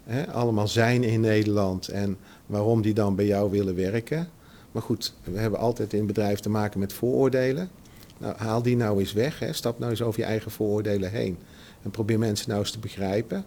[0.07, 4.28] Hè, allemaal zijn in Nederland en waarom die dan bij jou willen werken.
[4.72, 7.70] Maar goed, we hebben altijd in bedrijf te maken met vooroordelen.
[8.18, 9.38] Nou, haal die nou eens weg.
[9.38, 9.52] Hè.
[9.52, 11.38] Stap nou eens over je eigen vooroordelen heen.
[11.82, 13.44] En probeer mensen nou eens te begrijpen.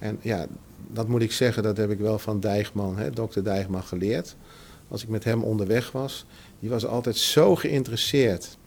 [0.00, 0.46] En ja,
[0.86, 4.36] dat moet ik zeggen, dat heb ik wel van Dijgman, hè, dokter Dijgman, geleerd.
[4.88, 6.26] Als ik met hem onderweg was,
[6.60, 8.58] die was altijd zo geïnteresseerd.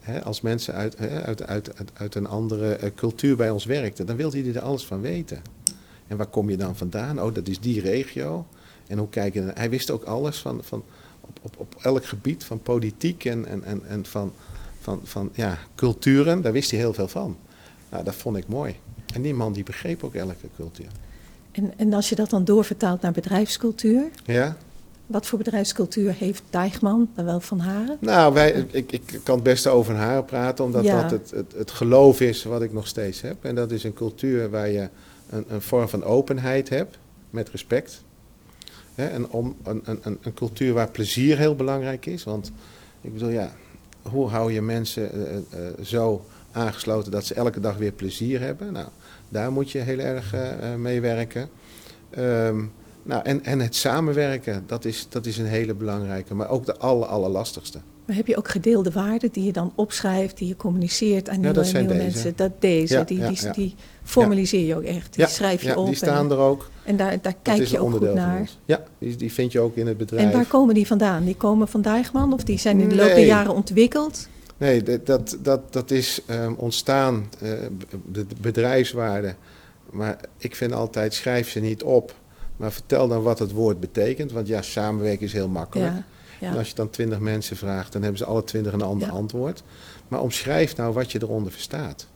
[0.00, 4.06] Hè, als mensen uit, hè, uit, uit, uit, een andere uh, cultuur bij ons werkten,
[4.06, 5.42] dan wilde hij er alles van weten.
[6.06, 7.22] En waar kom je dan vandaan?
[7.22, 8.46] Oh, dat is die regio.
[8.86, 10.84] En hoe kijk je Hij wist ook alles van, van
[11.20, 14.32] op, op, op elk gebied van politiek en, en, en, en van,
[14.80, 16.42] van, van ja, culturen.
[16.42, 17.36] Daar wist hij heel veel van.
[17.90, 18.76] Nou, dat vond ik mooi.
[19.14, 20.88] En die man die begreep ook elke cultuur.
[21.52, 24.10] En, en als je dat dan doorvertaalt naar bedrijfscultuur?
[24.24, 24.56] Ja.
[25.06, 27.96] Wat voor bedrijfscultuur heeft Dijgman, dan wel Van Haren?
[28.00, 31.02] Nou, wij, ik, ik kan het beste over Haren praten, omdat ja.
[31.02, 33.44] dat het, het, het geloof is wat ik nog steeds heb.
[33.44, 34.88] En dat is een cultuur waar je
[35.28, 36.98] een, vorm van openheid hebt,
[37.30, 38.04] met respect.
[38.94, 42.24] Hè, en om, een, een, een, cultuur waar plezier heel belangrijk is.
[42.24, 42.52] Want
[43.00, 43.52] ik bedoel, ja,
[44.02, 48.72] hoe hou je mensen uh, uh, zo aangesloten dat ze elke dag weer plezier hebben?
[48.72, 48.88] Nou,
[49.28, 51.48] daar moet je heel erg uh, mee werken.
[52.18, 52.72] Um,
[53.02, 56.76] nou, en, en het samenwerken, dat is, dat is een hele belangrijke, maar ook de
[56.76, 57.78] aller, allerlastigste.
[58.06, 61.64] Maar heb je ook gedeelde waarden die je dan opschrijft, die je communiceert aan nieuwe,
[61.64, 62.32] ja, nieuwe mensen?
[62.36, 65.14] Dat deze, ja, die, ja, die, die, formuliseer je ook echt.
[65.14, 65.86] Die schrijf je op.
[65.86, 66.70] die staan en, er ook.
[66.84, 68.48] En daar, daar kijk je ook goed naar.
[68.64, 70.24] Ja, die, die vind je ook in het bedrijf.
[70.24, 71.24] En waar komen die vandaan?
[71.24, 74.28] Die komen van Dijgman of die zijn in de loop der jaren ontwikkeld?
[74.56, 77.50] Nee, dat, dat, dat is um, ontstaan, uh,
[78.12, 79.34] de bedrijfswaarde.
[79.90, 82.14] Maar ik vind altijd, schrijf ze niet op.
[82.56, 84.32] Maar vertel dan wat het woord betekent.
[84.32, 85.92] Want ja, samenwerken is heel makkelijk.
[85.92, 86.04] Ja.
[86.40, 86.50] Ja.
[86.50, 89.14] En als je dan twintig mensen vraagt, dan hebben ze alle twintig een ander ja.
[89.14, 89.62] antwoord.
[90.08, 92.06] Maar omschrijf nou wat je eronder verstaat.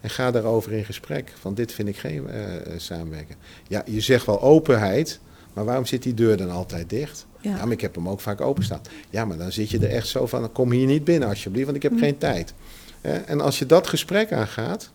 [0.00, 1.32] En ga daarover in gesprek.
[1.40, 2.42] Van dit vind ik geen uh,
[2.76, 3.36] samenwerken.
[3.68, 5.20] Ja, je zegt wel openheid,
[5.52, 7.26] maar waarom zit die deur dan altijd dicht?
[7.40, 7.50] Ja.
[7.50, 7.64] ja.
[7.64, 8.80] maar ik heb hem ook vaak openstaan.
[9.10, 11.76] Ja, maar dan zit je er echt zo van, kom hier niet binnen alsjeblieft, want
[11.76, 11.98] ik heb hm.
[11.98, 12.54] geen tijd.
[13.00, 14.90] En als je dat gesprek aangaat,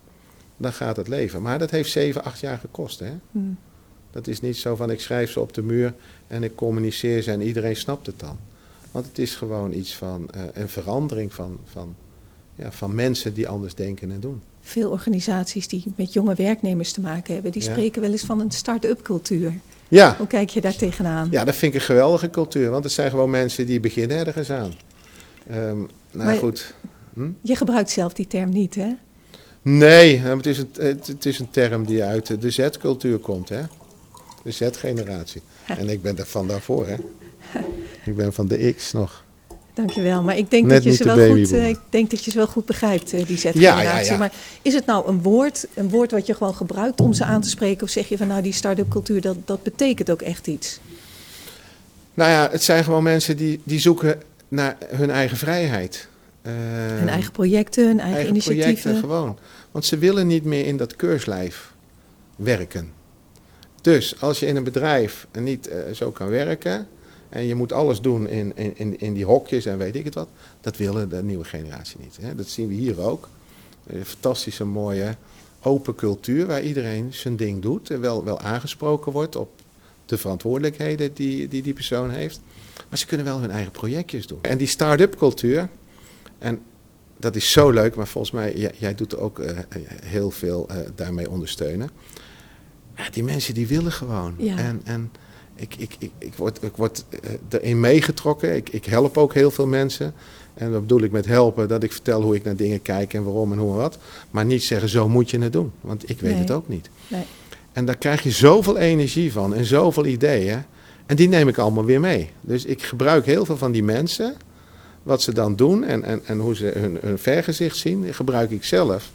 [0.58, 1.42] dan gaat het leven.
[1.42, 3.00] Maar dat heeft zeven, acht jaar gekost.
[3.00, 3.12] Hè?
[3.32, 3.40] Hm.
[4.12, 5.94] Dat is niet zo van, ik schrijf ze op de muur
[6.28, 8.38] en ik communiceer ze en iedereen snapt het dan.
[8.92, 11.96] Want het is gewoon iets van uh, een verandering van, van,
[12.56, 14.42] ja, van mensen die anders denken en doen.
[14.62, 17.72] Veel organisaties die met jonge werknemers te maken hebben, die ja.
[17.72, 19.54] spreken wel eens van een start-up cultuur.
[19.88, 20.16] Ja.
[20.18, 21.28] Hoe kijk je daar tegenaan?
[21.32, 24.52] Ja, dat vind ik een geweldige cultuur, want het zijn gewoon mensen die beginnen ergens
[24.52, 24.74] aan.
[25.52, 26.74] Um, nou maar goed.
[27.14, 27.30] Hm?
[27.42, 28.94] Je gebruikt zelf die term niet, hè?
[29.62, 33.62] Nee, het is een, het is een term die uit de Z-cultuur komt, hè?
[34.44, 35.42] De Z-generatie.
[35.68, 36.96] En ik ben er van daarvoor, hè?
[38.06, 39.24] Ik ben van de X nog.
[39.74, 42.38] Dankjewel, maar ik denk, dat je, ze wel goed, uh, ik denk dat je ze
[42.38, 43.62] wel goed begrijpt, uh, die Z-generatie.
[43.62, 44.18] Ja, ja, ja.
[44.18, 44.32] Maar
[44.62, 47.50] is het nou een woord, een woord wat je gewoon gebruikt om ze aan te
[47.50, 47.84] spreken?
[47.84, 50.80] Of zeg je van nou, die start-up cultuur, dat, dat betekent ook echt iets?
[52.14, 56.08] Nou ja, het zijn gewoon mensen die, die zoeken naar hun eigen vrijheid.
[56.48, 56.52] Uh,
[56.98, 58.74] hun eigen projecten, hun eigen, eigen initiatieven.
[58.74, 59.38] Projecten, gewoon.
[59.72, 61.74] Want ze willen niet meer in dat keurslijf
[62.36, 62.92] werken.
[63.82, 66.88] Dus als je in een bedrijf niet zo kan werken
[67.32, 70.30] en je moet alles doen in, in, in die hokjes en weet ik het wat,
[70.62, 72.18] dat willen de nieuwe generatie niet.
[72.22, 72.36] Hè.
[72.36, 73.30] Dat zien we hier ook.
[73.88, 75.16] Een fantastische, mooie,
[75.62, 79.50] open cultuur waar iedereen zijn ding doet en wel, wel aangesproken wordt op
[80.06, 82.42] de verantwoordelijkheden die, die die persoon heeft.
[82.90, 84.40] Maar ze kunnen wel hun eigen projectjes doen.
[84.42, 85.70] En die start-up cultuur,
[86.38, 86.62] en
[87.18, 89.50] dat is zo leuk, maar volgens mij, jij, jij doet ook uh,
[90.04, 91.90] heel veel uh, daarmee ondersteunen.
[92.96, 94.36] Ja, die mensen die willen gewoon.
[94.38, 94.58] Ja.
[94.58, 95.12] En, en
[95.62, 98.56] ik, ik, ik, ik word, ik word uh, erin meegetrokken.
[98.56, 100.14] Ik, ik help ook heel veel mensen.
[100.54, 103.24] En dat bedoel ik met helpen, dat ik vertel hoe ik naar dingen kijk en
[103.24, 103.98] waarom en hoe en wat.
[104.32, 105.72] Maar niet zeggen, zo moet je het doen.
[105.82, 106.40] Want ik weet Nee.
[106.40, 106.90] het ook niet.
[107.08, 107.24] Nee.
[107.72, 110.64] En daar krijg je zoveel energie van en zoveel ideeën.
[111.06, 112.30] En die neem ik allemaal weer mee.
[112.42, 114.36] Dus ik gebruik heel veel van die mensen.
[115.04, 118.64] Wat ze dan doen en, en, en hoe ze hun, hun vergezicht zien, gebruik ik
[118.64, 119.12] zelf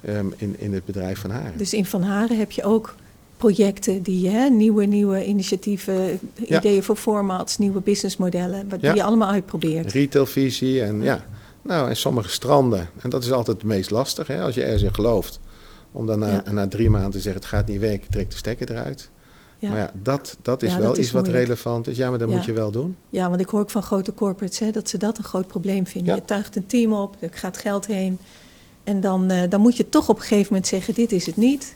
[0.00, 1.58] ehm, in, in het bedrijf van Haren.
[1.58, 2.94] Dus in Van Haren heb je ook
[3.36, 6.58] projecten die hè, nieuwe, nieuwe initiatieven, Ja.
[6.58, 9.92] ideeën voor formats, nieuwe businessmodellen, wat die je allemaal uitprobeert.
[9.92, 11.24] Retailvisie en ja.
[11.62, 12.88] Nou, en sommige stranden.
[13.02, 15.40] En dat is altijd het meest lastig, hè, als je ergens in gelooft.
[15.92, 16.18] Om dan
[16.52, 19.10] na, drie maanden te zeggen, het gaat niet werken, trek de stekker eruit.
[19.58, 19.68] Ja.
[19.70, 21.96] Maar ja, dat, dat is Ja, wel dat is iets wat relevant is.
[21.96, 22.34] Ja, maar dat Ja.
[22.36, 22.96] moet je wel doen.
[23.10, 25.86] Ja, want ik hoor ook van grote corporates hè, dat ze dat een groot probleem
[25.86, 26.14] vinden.
[26.14, 28.18] Je tuigt een team op, er gaat geld heen.
[28.84, 31.36] En dan, eh, dan moet je toch op een gegeven moment zeggen, dit is het
[31.36, 31.74] niet.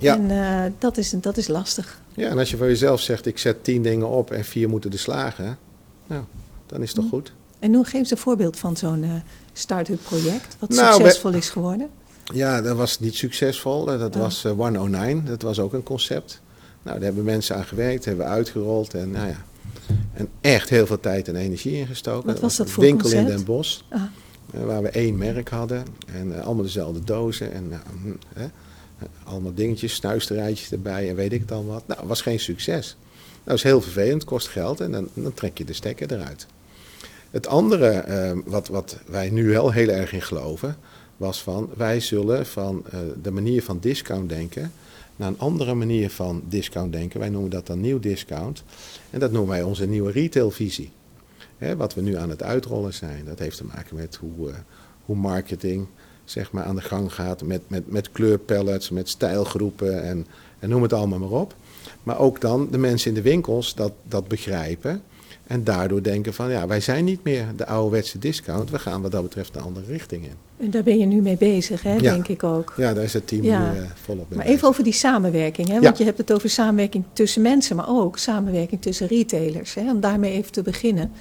[0.00, 0.14] Ja.
[0.16, 2.00] En eh, dat, is, dat is lastig.
[2.14, 4.92] Ja, en als je voor jezelf zegt, ik zet tien dingen op en vier moeten
[4.92, 5.58] er slagen.
[6.06, 6.22] Nou,
[6.66, 7.32] dan is het toch goed.
[7.58, 9.10] En nu geef eens een voorbeeld van zo'n eh
[9.52, 11.88] start-up project, wat Nou, succesvol is geworden.
[12.34, 13.92] Ja, dat was niet succesvol.
[13.92, 14.22] Eh, Dat Oh.
[14.22, 15.24] was eh, 109.
[15.24, 16.40] Dat was ook een concept.
[16.82, 18.94] Nou, daar hebben mensen aan gewerkt, hebben we uitgerold.
[18.94, 19.36] En nou ja,
[20.12, 22.26] en echt heel veel tijd en energie ingestoken.
[22.26, 23.26] Wat was dat voor winkel in?
[23.26, 23.80] Den Bosch.
[23.90, 24.02] Ah,
[24.50, 25.84] waar we één merk hadden.
[26.12, 27.52] En allemaal dezelfde dozen.
[27.52, 28.46] En nou, hm, hè,
[29.24, 31.86] allemaal dingetjes, snuisterijtjes erbij en weet ik het dan wat.
[31.86, 32.96] Nou, was geen succes.
[33.44, 36.46] Dat is heel vervelend, kost geld en dan, dan trek je de stekker eruit.
[37.30, 40.76] Het andere eh, wat, wat wij nu wel heel erg in geloven,
[41.16, 44.72] was van wij zullen van eh, de manier van discount denken
[45.18, 47.20] naar een andere manier van discount denken.
[47.20, 48.64] Wij noemen dat dan nieuw discount.
[49.10, 50.90] En dat noemen wij onze nieuwe retailvisie.
[51.58, 54.56] Hè, wat we nu aan het uitrollen zijn, dat heeft te maken met hoe, eh,
[55.04, 55.86] hoe marketing
[56.30, 57.42] zeg maar, aan de gang gaat.
[57.42, 60.26] Met, met, met kleurpallets, met stijlgroepen en,
[60.58, 61.54] en noem het allemaal maar op.
[62.02, 65.02] Maar ook dan de mensen in de winkels dat, dat begrijpen.
[65.46, 68.70] En daardoor denken van ja, wij zijn niet meer de ouderwetse discount.
[68.70, 70.32] We gaan wat dat betreft een andere richting in.
[70.56, 71.98] en daar ben je nu mee bezig, hè, Ja.
[71.98, 72.74] denk ik ook.
[72.76, 73.72] Ja, daar is het team Ja.
[73.72, 74.52] nu eh, volop mee Maar bezig.
[74.54, 75.68] even over die samenwerking.
[75.68, 75.74] Hè?
[75.74, 75.80] Ja.
[75.80, 79.74] Want je hebt het over samenwerking tussen mensen, maar ook samenwerking tussen retailers.
[79.74, 79.90] Hè?
[79.90, 81.12] Om daarmee even te beginnen.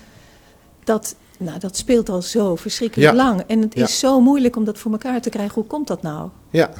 [0.83, 3.17] Dat, nou, dat speelt al zo verschrikkelijk Ja.
[3.17, 3.43] lang.
[3.47, 3.83] En het Ja.
[3.83, 5.53] is zo moeilijk om dat voor elkaar te krijgen.
[5.53, 6.29] Hoe komt dat nou?
[6.49, 6.71] Ja.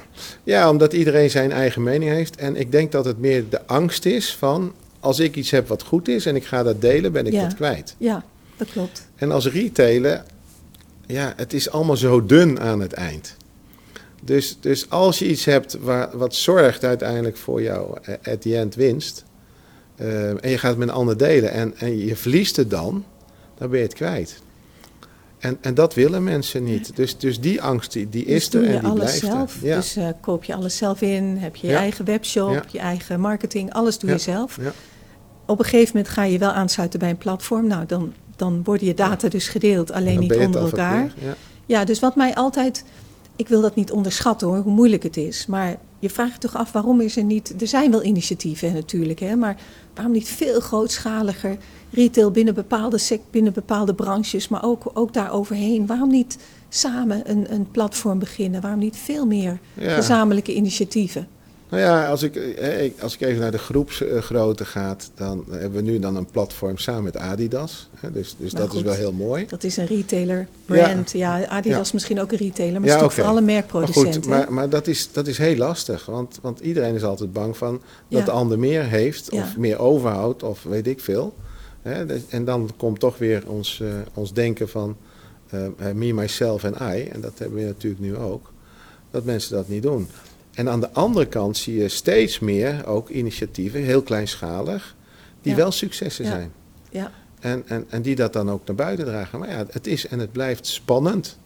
[0.44, 2.36] ja, omdat iedereen zijn eigen mening heeft.
[2.36, 4.74] En ik denk dat het meer de angst is van...
[5.00, 7.42] als ik iets heb wat goed is en ik ga dat delen, ben ik Ja.
[7.44, 7.96] dat kwijt.
[7.98, 8.24] Ja,
[8.58, 9.08] dat klopt.
[9.16, 10.24] En als retailer,
[11.06, 13.36] ja, het is allemaal zo dun aan het eind.
[14.24, 18.58] Dus, dus als je iets hebt waar, wat zorgt uiteindelijk voor jouw eh, at the
[18.58, 19.24] end winst...
[19.96, 23.04] eh, en je gaat het met een ander delen en, en je verliest het dan...
[23.58, 24.42] dan ben je het kwijt.
[25.40, 26.96] En, en dat willen mensen niet.
[26.96, 29.36] Dus, dus die angst die, die is dus doe er je en die alles blijft
[29.36, 29.58] zelf.
[29.62, 29.76] Ja.
[29.76, 31.38] Dus eh, koop je alles zelf in.
[31.38, 31.80] Heb je je Ja.
[31.80, 32.64] eigen webshop, Ja.
[32.72, 33.74] je eigen marketing.
[33.74, 34.58] Alles doe je zelf.
[34.62, 34.72] Ja.
[35.46, 37.68] Op een gegeven moment ga je wel aansluiten bij een platform.
[37.68, 41.14] Nou, dan, dan worden je data dus gedeeld, alleen niet onder elkaar.
[41.66, 42.84] Ja, dus wat mij altijd.
[43.36, 45.46] Ik wil dat niet onderschatten hoor, hoe moeilijk het is.
[45.46, 47.62] Maar je vraagt je toch af waarom is er niet.
[47.62, 49.56] Er zijn wel initiatieven natuurlijk, hè, maar
[49.94, 51.58] waarom niet veel grootschaliger
[51.92, 55.86] retail binnen bepaalde, sec, binnen bepaalde branches, maar ook, ook daar overheen?
[55.88, 56.38] Waarom niet
[56.70, 58.62] samen een, een platform beginnen?
[58.62, 59.96] Waarom niet veel meer Ja.
[59.96, 61.28] gezamenlijke initiatieven?
[61.70, 65.72] Nou ja, als ik, eh, ik- als ik even naar de groepsgrootte ga, dan hebben
[65.84, 67.90] we nu dan een platform samen met Adidas.
[68.14, 69.46] Dus, dus Nou, dat is wel heel mooi.
[69.48, 71.12] Dat is een retailer brand.
[71.12, 71.94] Ja, Adidas Ja.
[71.94, 75.10] misschien ook een retailer, maar Ja, is vooral een Maar goed, maar, maar dat, is,
[75.12, 76.06] dat is heel lastig.
[76.06, 80.44] Want, want iedereen is altijd bang van dat de ander meer heeft of meer overhoudt
[80.44, 81.34] of weet ik veel.
[82.30, 84.98] En dan komt toch weer ons, eh, ons denken van
[85.50, 87.04] eh, me, myself en I.
[87.04, 88.52] En dat hebben we natuurlijk nu ook.
[89.12, 90.08] Dat mensen dat niet doen.
[90.54, 94.96] En aan de andere kant zie je steeds meer ook initiatieven, heel kleinschalig,
[95.42, 95.58] die Ja.
[95.58, 96.32] wel successen Ja.
[96.32, 96.52] zijn.
[96.90, 97.12] ja.
[97.40, 99.40] En, en, en die dat dan ook naar buiten dragen.
[99.40, 101.38] Maar ja, het is en het blijft spannend.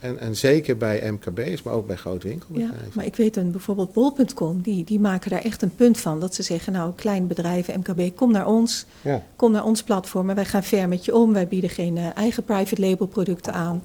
[0.00, 2.90] En, en zeker bij MKB's, maar ook bij grote Ja, winkelbedrijven.
[2.94, 6.20] maar ik weet een, bijvoorbeeld bol.com, die, die maken daar echt een punt van.
[6.20, 8.84] Dat ze zeggen, nou, klein bedrijven, MKB, kom naar ons.
[9.02, 9.22] Ja.
[9.36, 11.32] Kom naar ons platform en wij gaan ver met je om.
[11.32, 13.82] Wij bieden geen eh, eigen private label producten aan.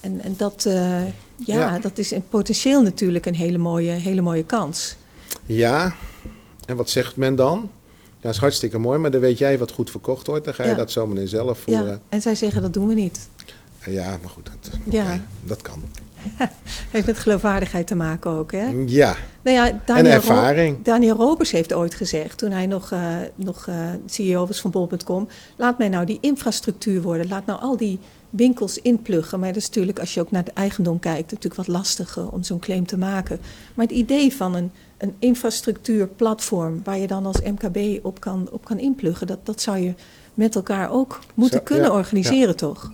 [0.00, 1.78] En, en dat, eh, Ja, Ja.
[1.78, 4.96] dat is in potentieel natuurlijk een hele mooie, hele mooie kans.
[5.46, 5.94] Ja,
[6.66, 7.70] en wat zegt men dan?
[7.94, 10.44] Ja, dat is hartstikke mooi, maar dan weet jij wat goed verkocht wordt.
[10.44, 10.74] Dan ga je Ja.
[10.76, 11.86] dat zometeen zelf voeren.
[11.86, 13.28] Ja, en zij zeggen dat doen we niet.
[13.86, 15.20] Ja, maar goed, dat, Ja.
[15.44, 15.82] dat kan.
[16.90, 18.66] Heeft met geloofwaardigheid te maken ook, hè?
[18.86, 20.82] Ja, Nou ja, en Daniel, Ro- ervaring.
[20.84, 23.76] Daniel Robers heeft ooit gezegd, toen hij nog, eh, nog eh,
[24.06, 27.28] CEO was van bol.com, laat mij nou die infrastructuur worden.
[27.28, 27.98] Laat nou al die
[28.30, 29.38] winkels inpluggen.
[29.40, 32.42] Maar dat is natuurlijk, als je ook naar de eigendom kijkt, natuurlijk wat lastiger om
[32.42, 33.40] zo'n claim te maken.
[33.74, 38.64] Maar het idee van een, een infrastructuurplatform waar je dan als MKB op kan, op
[38.64, 39.94] kan inpluggen, dat, dat zou je
[40.34, 42.90] met elkaar ook moeten Zo, kunnen ja, organiseren, toch?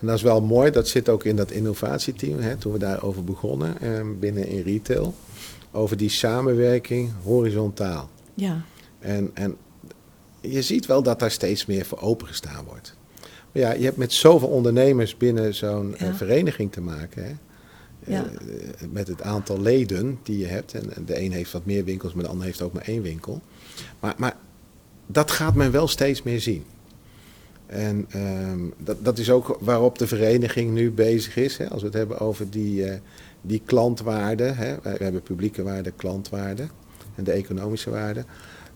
[0.00, 3.24] En dat is wel mooi, dat zit ook in dat innovatieteam, hè, toen we daarover
[3.24, 5.14] begonnen eh, binnen in retail.
[5.72, 8.10] Over die samenwerking horizontaal.
[8.34, 8.62] Ja,
[8.98, 9.56] En, en
[10.40, 12.96] je ziet wel dat daar steeds meer voor opengestaan wordt.
[13.52, 16.14] Maar ja, je hebt met zoveel ondernemers binnen zo'n eh, Ja.
[16.14, 17.24] vereniging te maken.
[17.24, 17.34] Hè?
[18.12, 18.24] Ja.
[18.24, 20.74] Eh, met het aantal leden die je hebt.
[20.74, 23.40] En de een heeft wat meer winkels, maar de ander heeft ook maar één winkel.
[24.00, 24.36] Maar, maar
[25.06, 26.64] dat gaat men wel steeds meer zien.
[27.66, 31.56] En ehm, dat, dat is ook waarop de vereniging nu bezig is.
[31.56, 31.70] Hè?
[31.70, 32.98] Als we het hebben over die, eh,
[33.40, 34.44] die klantwaarde.
[34.44, 34.74] Hè?
[34.82, 36.66] We hebben publieke waarde, klantwaarde
[37.14, 38.24] en de economische waarde.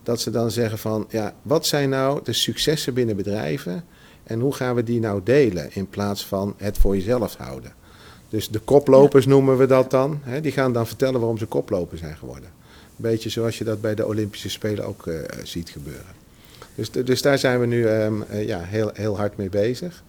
[0.03, 3.85] Dat ze dan zeggen van, ja, wat zijn nou de successen binnen bedrijven
[4.23, 7.73] en hoe gaan we die nou delen in plaats van het voor jezelf houden.
[8.29, 10.21] Dus de koplopers noemen we dat dan.
[10.23, 10.41] Hè?
[10.41, 12.49] Die gaan dan vertellen waarom ze koploper zijn geworden.
[12.65, 15.15] Een beetje zoals je dat bij de Olympische Spelen ook eh,
[15.45, 16.20] ziet gebeuren.
[16.81, 20.03] Dus, dus daar zijn we nu ehm, eh, ja, heel, heel hard mee bezig.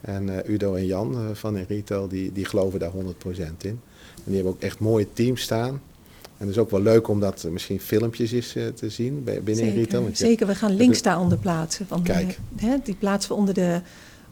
[0.00, 2.96] En eh, Udo en Jan eh, van in Retail, die, die geloven daar 100%
[3.36, 3.50] in.
[3.62, 3.80] En
[4.24, 5.68] die hebben ook echt mooie teams staan.
[6.36, 9.64] En het is ook wel leuk om dat misschien filmpjes is te zien bij- binnen
[9.64, 9.84] in Retail.
[9.86, 10.02] zeker.
[10.02, 10.46] want zeker.
[10.46, 11.86] We gaan links daaronder plaatsen.
[11.86, 12.38] Van, Kijk.
[12.56, 13.80] hè, die plaatsen we onder de,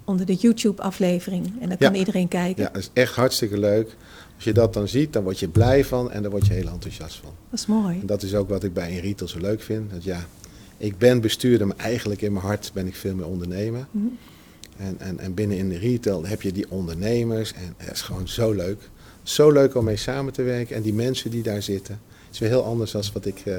[0.04, 1.44] onder de YouTube-aflevering.
[1.46, 1.88] En dan Ja.
[1.88, 2.62] kan iedereen kijken.
[2.62, 3.96] Ja, dat is echt hartstikke leuk.
[4.34, 6.68] Als je dat dan ziet, dan word je blij van en daar word je heel
[6.68, 7.30] enthousiast van.
[7.50, 7.98] Dat is mooi.
[8.00, 9.90] En dat is ook wat ik bij Retail zo leuk vind.
[9.90, 10.26] Dat ja,
[10.78, 13.86] ik ben bestuurder, maar eigenlijk in mijn hart ben ik veel meer ondernemer.
[13.90, 14.04] Mhm.
[14.76, 18.28] En, en, en binnen in de retail heb je die ondernemers en het is gewoon
[18.28, 18.90] zo leuk.
[19.22, 22.00] Zo leuk om mee samen te werken en die mensen die daar zitten.
[22.24, 23.58] Het is weer heel anders dan wat ik eh,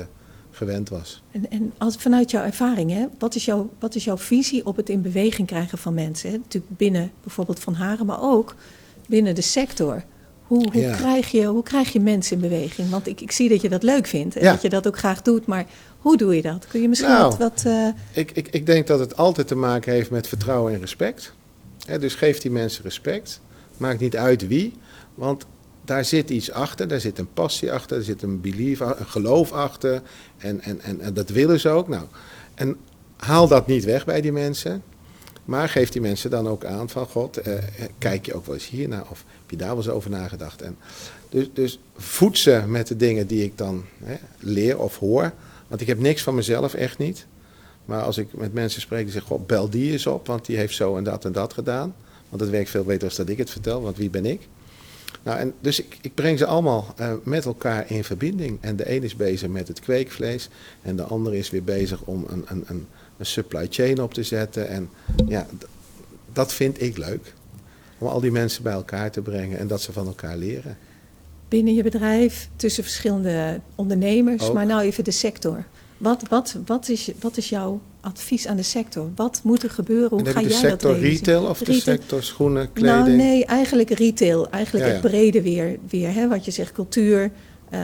[0.52, 1.24] gewend was.
[1.32, 4.76] En, en als, vanuit jouw ervaring, hè, wat, is jouw, wat is jouw visie op
[4.76, 6.30] het in beweging krijgen van mensen?
[6.30, 6.38] Hè?
[6.38, 8.56] Natuurlijk binnen bijvoorbeeld Van Haren, maar ook
[9.08, 10.04] binnen de sector.
[10.44, 10.96] Hoe, hoe, Ja.
[10.96, 12.90] krijg, je, hoe krijg je mensen in beweging?
[12.90, 14.52] Want ik, ik zie dat je dat leuk vindt en Ja.
[14.52, 15.46] dat je dat ook graag doet.
[15.46, 15.66] Maar
[16.08, 16.68] hoe doe je dat?
[16.68, 17.38] Kun je misschien Nou, wat...
[17.38, 20.80] wat eh, Ik, ik, ik denk dat het altijd te maken heeft met vertrouwen en
[20.80, 21.34] respect.
[22.00, 23.42] Dus geef die mensen respect.
[23.78, 24.74] Maakt niet uit wie,
[25.16, 25.46] want
[25.86, 26.88] daar zit iets achter.
[26.88, 30.02] Daar zit een passie achter, er zit een belief, een geloof achter.
[30.38, 31.88] En, en, en, en dat willen ze ook.
[31.88, 32.06] Nou,
[32.56, 32.78] en
[33.18, 34.84] haal dat niet weg bij die mensen.
[35.46, 37.54] Maar geef die mensen dan ook aan van God, eh,
[37.98, 40.62] kijk je ook wel eens hier naar of heb je daar wel eens over nagedacht?
[40.62, 40.78] En
[41.30, 45.34] dus, dus voed ze met de dingen die ik dan hè, leer of hoor.
[45.68, 47.26] Want ik heb niks van mezelf, echt niet.
[47.86, 50.58] Maar als ik met mensen spreek, die zeggen, goh, bel die eens op, want die
[50.58, 51.96] heeft zo en dat en dat gedaan.
[52.30, 54.48] Want dat werkt veel beter als dat ik het vertel, want wie ben ik?
[55.24, 58.58] Nou, en dus ik, ik breng ze allemaal eh, met elkaar in verbinding.
[58.62, 60.50] En de een is bezig met het kweekvlees
[60.82, 62.88] en de ander is weer bezig om een, een, een,
[63.18, 64.68] een supply chain op te zetten.
[64.68, 64.90] En
[65.28, 65.48] ja,
[66.34, 67.34] dat vind ik leuk.
[67.98, 70.78] Om al die mensen bij elkaar te brengen en dat ze van elkaar leren.
[71.48, 74.54] Binnen je bedrijf, tussen verschillende ondernemers, Ook.
[74.54, 75.66] maar nou even de sector.
[75.98, 79.10] Wat, wat, wat, is, wat is jouw advies aan de sector?
[79.16, 80.10] Wat moet er gebeuren?
[80.10, 83.06] Hoe ga heb je de jij sector dat retail of de sector schoenen, kleding?
[83.06, 84.50] Nou nee, eigenlijk retail.
[84.50, 86.28] Eigenlijk Ja, het brede weer, weer hè?
[86.28, 87.32] wat je zegt, cultuur,
[87.70, 87.80] eh,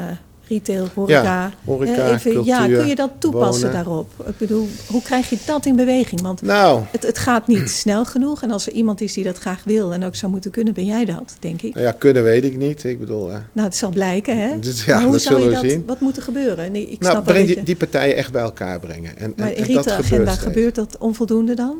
[0.47, 1.21] retail, horeca.
[1.23, 3.83] Ja, horeca, Hè, even, ja, kun je dat toepassen wonen.
[3.83, 4.11] daarop?
[4.27, 6.21] Ik bedoel, hoe krijg je dat in beweging?
[6.21, 8.43] Want Nou, het, het gaat niet snel genoeg.
[8.43, 10.85] En als er iemand is die dat graag wil en ook zou moeten kunnen, ben
[10.85, 11.73] jij dat, denk ik.
[11.73, 12.83] nou ja, kunnen weet ik niet.
[12.83, 14.59] Ik bedoel, eh, Nou, het zal blijken, hè?
[14.59, 15.83] Dus ja, Maar hoe dat zou je zullen dat, zien.
[15.85, 16.71] Wat moet er gebeuren?
[16.71, 19.17] Nee, ik nou, snap breng die, je- die partijen echt bij elkaar brengen.
[19.17, 20.43] En, Maar en, in dat retailagenda gebeurt steeds.
[20.47, 21.77] gebeurt dat onvoldoende dan?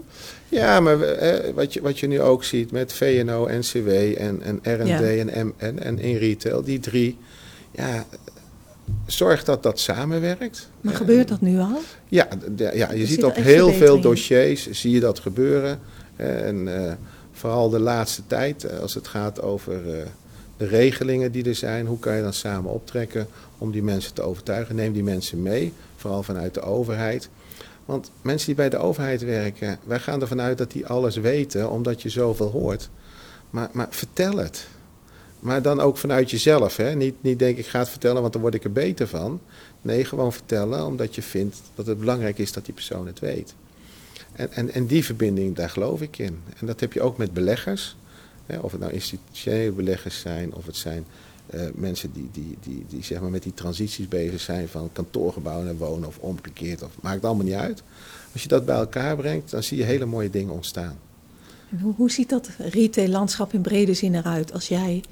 [0.49, 3.88] Ja, maar eh, wat, je, wat je nu ook ziet met VNO, NCW
[4.18, 4.99] en, en R&D Ja.
[5.01, 7.18] en, M, en, en in retail, die drie,
[7.72, 8.05] ja,
[9.05, 10.69] zorg dat dat samenwerkt.
[10.81, 11.79] Maar gebeurt dat nu al?
[12.07, 12.27] Ja,
[12.57, 15.79] ja, je Je ziet op heel veel dossiers, zie je dat gebeuren.
[16.15, 16.93] En eh,
[17.31, 20.05] vooral de laatste tijd, eh, als het gaat over eh,
[20.57, 23.27] de regelingen die er zijn, hoe kan je dan samen optrekken
[23.57, 24.75] om die mensen te overtuigen?
[24.75, 27.29] Neem die mensen mee, vooral vanuit de overheid.
[27.85, 31.69] Want mensen die bij de overheid werken, wij gaan ervan uit dat die alles weten,
[31.69, 32.89] omdat je zoveel hoort.
[33.49, 34.67] Maar, maar vertel het.
[35.43, 36.77] Maar dan ook vanuit jezelf.
[36.77, 36.95] Hè?
[36.95, 39.41] Niet, niet denk ik ga het vertellen, want dan word ik er beter van.
[39.81, 43.53] Nee, gewoon vertellen, omdat je vindt dat het belangrijk is dat die persoon het weet.
[44.33, 46.39] En, en, en die verbinding, daar geloof ik in.
[46.59, 47.95] En dat heb je ook met beleggers.
[48.45, 51.05] Hè, of het nou institutionele beleggers zijn, of het zijn
[51.45, 55.61] eh, mensen die, die, die, die zeg maar met die transities bezig zijn van kantoorgebouw
[55.61, 56.83] naar wonen of omgekeerd.
[56.83, 57.83] Of, maakt allemaal niet uit.
[58.33, 60.99] Als je dat bij elkaar brengt, dan zie je hele mooie dingen ontstaan.
[61.81, 65.03] Hoe, hoe ziet dat retail-landschap in brede zin eruit als jij...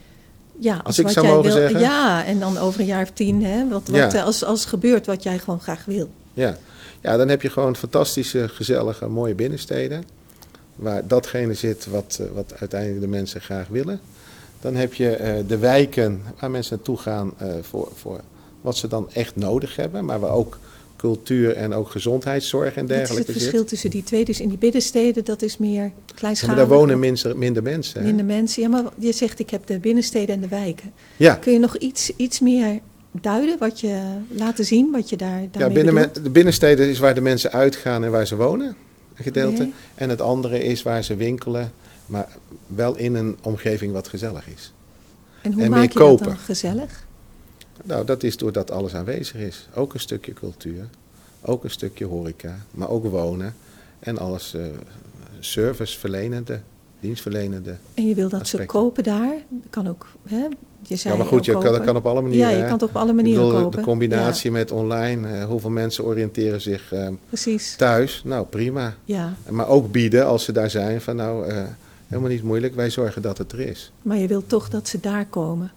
[0.59, 1.79] Ja, als, Als ik wat zou jij mogen wil, zeggen?
[1.79, 4.13] Ja, en dan over een jaar of tien, hè, wat, wat, Ja.
[4.13, 6.09] eh, als, als gebeurt wat jij gewoon graag wil.
[6.33, 6.57] Ja.
[7.01, 10.03] ja, dan heb je gewoon fantastische, gezellige, mooie binnensteden.
[10.75, 13.99] Waar datgene zit wat, eh, wat uiteindelijk de mensen graag willen.
[14.61, 18.21] Dan heb je eh, de wijken waar mensen naartoe gaan voor, voor
[18.61, 20.05] wat ze dan echt nodig hebben.
[20.05, 20.57] Maar waar ook
[21.01, 23.67] cultuur en ook gezondheidszorg en Wat is het dergelijke verschil zit.
[23.67, 24.25] tussen die twee?
[24.25, 26.55] Dus in die binnensteden, dat is meer Ja, maar kleinschalig.
[26.55, 27.99] daar wonen minder, minder mensen.
[27.99, 28.05] hè?
[28.07, 28.61] minder mensen.
[28.61, 30.91] Ja, maar je zegt ik heb de binnensteden en de wijken.
[31.17, 32.79] Ja, Kun je nog iets, iets meer
[33.21, 33.99] duiden, wat je
[34.29, 38.11] laten zien, wat je daar ja binnen, de binnensteden is waar de mensen uitgaan en
[38.11, 38.75] waar ze wonen.
[39.15, 39.69] Een gedeelte.
[39.95, 41.71] En het andere is waar ze winkelen.
[42.05, 42.27] Maar
[42.67, 44.73] wel in een omgeving wat gezellig is.
[45.41, 46.25] En hoe en maak meer je dat kopen.
[46.25, 47.07] dan gezellig?
[47.83, 49.67] Nou, dat is doordat alles aanwezig is.
[49.75, 50.85] Ook een stukje cultuur,
[51.41, 53.55] ook een stukje horeca, maar ook wonen
[53.99, 54.63] en alles eh
[55.43, 56.59] serviceverlenende,
[56.99, 57.75] dienstverlenende.
[57.93, 59.33] En je wil dat ze kopen daar.
[59.69, 60.47] Kan ook, hè?
[60.87, 62.49] Je zei ja, maar goed, je kan, dat kan op alle manieren.
[62.49, 62.63] Ja, je hè.
[62.63, 63.79] kan het op alle manieren bedoel, kopen.
[63.79, 67.75] De combinatie met online, eh, hoeveel mensen oriënteren zich eh, Ja, precies.
[67.75, 68.21] thuis?
[68.25, 68.95] Nou, prima.
[69.05, 71.63] Ja, Maar ook bieden als ze daar zijn van nou, eh,
[72.07, 73.91] helemaal niet moeilijk, wij zorgen dat het er is.
[74.01, 75.71] maar je wilt toch dat ze daar komen.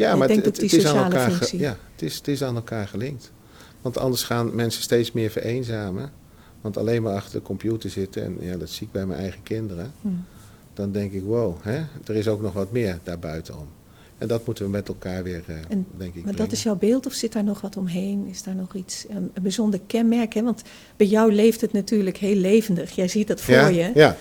[0.00, 2.42] Ja, maar het, op die het is aan elkaar ge- ja, het is, het is
[2.44, 3.32] aan elkaar gelinkt.
[3.82, 6.10] Want anders gaan mensen steeds meer vereenzamen.
[6.60, 9.42] Want alleen maar achter de computer zitten, en ja, dat zie ik bij mijn eigen
[9.42, 9.92] kinderen.
[10.00, 10.08] Hm.
[10.74, 11.76] Dan denk ik, wow, hè,
[12.06, 13.66] er is ook nog wat meer daarbuitenom.
[14.18, 16.76] En dat moeten we met elkaar weer, eh, En- denk ik, Maar dat is jouw
[16.76, 18.26] beeld of zit daar nog wat omheen?
[18.26, 20.34] Is daar nog iets, een, een bijzonder kenmerk?
[20.34, 20.42] Hè?
[20.42, 20.62] Want
[20.96, 22.90] bij jou leeft het natuurlijk heel levendig.
[22.90, 23.66] Jij ziet dat voor ja?
[23.68, 23.90] je.
[23.94, 24.16] Ja.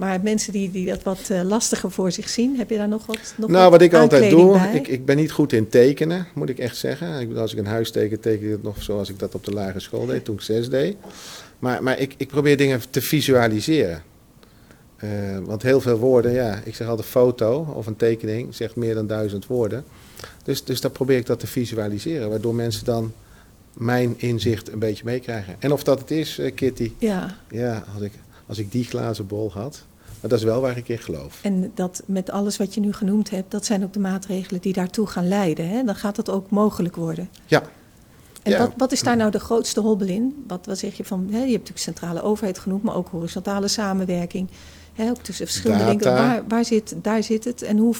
[0.00, 3.06] Maar mensen die, die dat wat eh, lastiger voor zich zien, heb je daar nog
[3.06, 4.74] wat nog Nou, wat ik altijd doe, bij?
[4.74, 7.20] ik, ik ben niet goed in tekenen, moet ik echt zeggen.
[7.20, 9.50] Ik, als ik een huis teken, teken ik het nog zoals ik dat op de
[9.50, 10.96] lagere school deed, toen ik zes deed.
[11.58, 14.02] Maar, maar ik, ik probeer dingen te visualiseren.
[14.96, 15.08] Eh,
[15.44, 19.06] want heel veel woorden, ja, ik zeg altijd foto of een tekening, zegt meer dan
[19.06, 19.84] duizend woorden.
[20.42, 23.12] Dus, dus dan probeer ik dat te visualiseren, waardoor mensen dan
[23.72, 25.56] mijn inzicht een beetje meekrijgen.
[25.58, 28.12] En of dat het is, eh, Kitty, Ja, ja, als ik,
[28.46, 29.88] als ik die glazen bol had.
[30.20, 31.38] Maar dat is wel waar ik in geloof.
[31.42, 34.72] en dat met alles wat je nu genoemd hebt, dat zijn ook de maatregelen die
[34.72, 35.68] daartoe gaan leiden.
[35.68, 35.84] Hè?
[35.84, 37.28] Dan gaat dat ook mogelijk worden.
[37.46, 37.62] Ja.
[38.42, 38.58] En Ja.
[38.58, 40.44] wat, wat is daar nou de grootste hobbel in?
[40.46, 43.68] Wat, wat zeg je van, hè, je hebt natuurlijk centrale overheid genoemd, maar ook horizontale
[43.68, 44.48] samenwerking.
[44.94, 46.04] Hè, ook tussen verschillende dingen.
[46.04, 47.94] Waar, waar zit, daar zit het en hoe,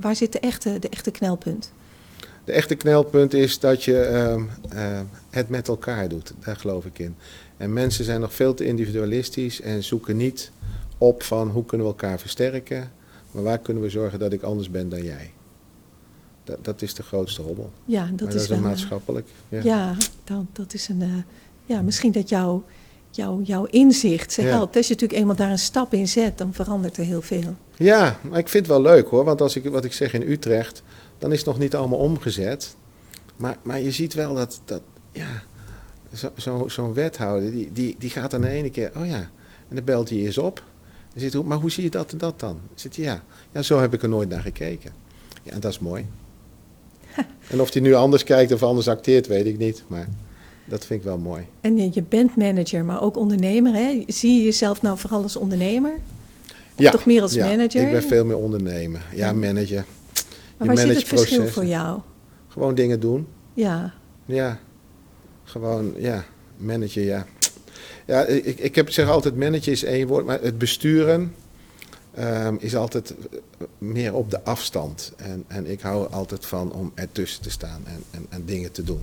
[0.00, 1.72] waar zit de echte, de echte knelpunt?
[2.44, 6.32] De echte knelpunt is dat je ehm, ehm, het met elkaar doet.
[6.44, 7.16] Daar geloof ik in.
[7.56, 10.50] En mensen zijn nog veel te individualistisch en zoeken niet
[10.98, 12.92] op van hoe kunnen we elkaar versterken,
[13.30, 15.32] maar waar kunnen we zorgen dat ik anders ben dan jij.
[16.44, 17.70] Dat, dat is de grootste hobbel.
[17.84, 18.58] Ja, dat maar dat is is wel...
[18.58, 19.28] een eh, maatschappelijk.
[19.48, 19.60] Ja.
[19.62, 21.02] Ja, dan, dat is een.
[21.02, 21.08] eh,
[21.66, 22.64] ja, misschien dat jouw
[23.10, 24.48] jouw jouw inzicht ze Ja.
[24.48, 24.76] helpt.
[24.76, 27.54] Als je natuurlijk eenmaal daar een stap in zet, dan verandert er heel veel.
[27.76, 29.24] Ja, maar ik vind het wel leuk hoor.
[29.24, 30.82] Want als ik, wat ik zeg in Utrecht,
[31.18, 32.76] dan is het nog niet allemaal omgezet.
[33.36, 34.82] Maar, maar je ziet wel dat, dat
[35.12, 35.42] ja,
[36.14, 39.30] zo- zo- zo'n wethouder, die, die, die gaat dan de ene keer, oh ja,
[39.68, 40.62] en dan belt hij eens op.
[41.14, 42.58] Dan zit hij, maar hoe zie je dat en dat dan?
[42.74, 44.92] Zit ja, ja, zo heb ik er nooit naar gekeken.
[45.42, 46.06] Ja, en dat is mooi.
[47.50, 49.84] en of hij nu anders kijkt of anders acteert, weet ik niet.
[49.86, 50.08] Maar
[50.64, 51.46] dat vind ik wel mooi.
[51.60, 53.72] En je- bent manager, maar ook ondernemer.
[53.74, 54.04] Hè?
[54.06, 55.92] Zie je jezelf nou vooral als ondernemer?
[56.76, 57.82] Of toch meer als ja, manager?
[57.86, 59.02] ik ben veel meer ondernemer.
[59.12, 59.32] Ja, Ja.
[59.32, 59.84] manager.
[60.56, 62.00] Maar Je waar zit het verschil voor jou?
[62.48, 63.26] Gewoon dingen doen.
[63.54, 63.94] Ja,
[64.26, 64.58] Ja,
[65.44, 66.24] gewoon, ja,
[66.56, 67.26] manager, ja.
[68.04, 71.34] Ja, ik, ik heb zeg altijd, manager is één woord, maar het besturen
[72.14, 73.14] ehm, is altijd
[73.78, 75.12] meer op de afstand.
[75.16, 78.72] En, en ik hou er altijd van om ertussen te staan en, en, en dingen
[78.72, 79.02] te doen.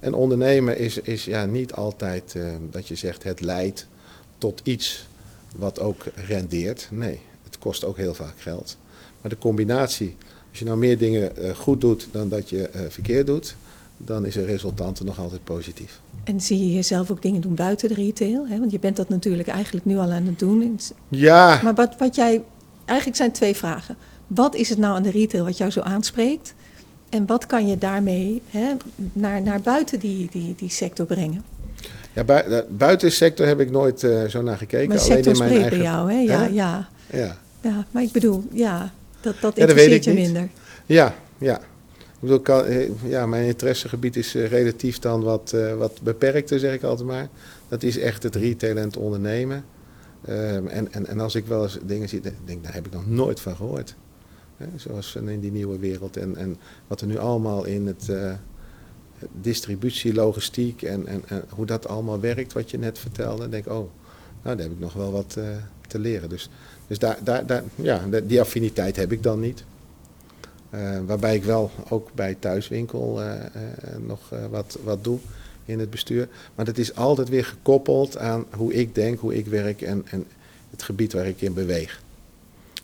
[0.00, 3.86] En ondernemen is, is ja, niet altijd eh, dat je zegt het leidt
[4.38, 5.06] tot iets
[5.56, 6.88] wat ook rendeert.
[6.90, 8.76] Nee, het kost ook heel vaak geld.
[9.20, 10.16] Maar de combinatie,
[10.50, 13.56] als je nou meer dingen eh, goed doet dan dat je eh, verkeerd doet,
[13.96, 16.00] dan is de resultante nog altijd positief.
[16.24, 18.46] en zie je jezelf ook dingen doen buiten de retail?
[18.48, 18.58] Hè?
[18.58, 20.78] Want je bent dat natuurlijk eigenlijk nu al aan het doen.
[21.08, 22.42] Ja, Maar wat, wat jij.
[22.84, 23.96] Eigenlijk zijn twee vragen.
[24.26, 26.54] Wat is het nou aan de retail wat jou zo aanspreekt?
[27.08, 28.72] En wat kan je daarmee hè,
[29.12, 31.42] naar, naar buiten die, die, die sector brengen?
[32.12, 34.88] ja bui- de buitensector heb ik nooit eh, zo naar gekeken.
[34.88, 35.70] Maar alleen sector in mijn eigen.
[35.70, 36.18] bij jou, hè?
[36.18, 37.86] Ja, ja, Ja, ja.
[37.90, 40.24] Maar ik bedoel, ja, dat, dat Ja, dat interesseert ik je niet.
[40.32, 40.48] minder.
[40.86, 41.60] ja, ja.
[42.20, 47.08] Eh, ja, mijn interessegebied is eh, relatief dan wat, eh, wat beperkter, zeg ik altijd
[47.08, 47.28] maar.
[47.68, 49.64] Dat is echt het retail en het ondernemen.
[50.24, 53.06] Ehm, en, en, en als ik wel eens dingen zie, denk daar heb ik nog
[53.06, 53.94] nooit van gehoord.
[54.76, 56.16] Zoals in die nieuwe wereld.
[56.16, 56.56] En, en
[56.86, 58.32] wat er nu allemaal in het uh,
[59.40, 63.48] distributie, logistiek en, en, hoe dat allemaal werkt, wat je net vertelde.
[63.48, 63.72] denk oh,
[64.42, 65.44] nou, daar heb ik nog wel wat uh,
[65.88, 66.28] te leren.
[66.28, 66.48] Dus,
[66.86, 69.64] dus daar, daar, daar, ja, die affiniteit heb ik dan niet.
[70.74, 73.20] Uh, waarbij ik wel ook bij thuiswinkel
[74.06, 75.18] nog wat, wat doe
[75.64, 76.28] in het bestuur.
[76.54, 80.24] Maar dat is altijd weer gekoppeld aan hoe ik denk, hoe ik werk en, en
[80.70, 82.02] het gebied waar ik in beweeg.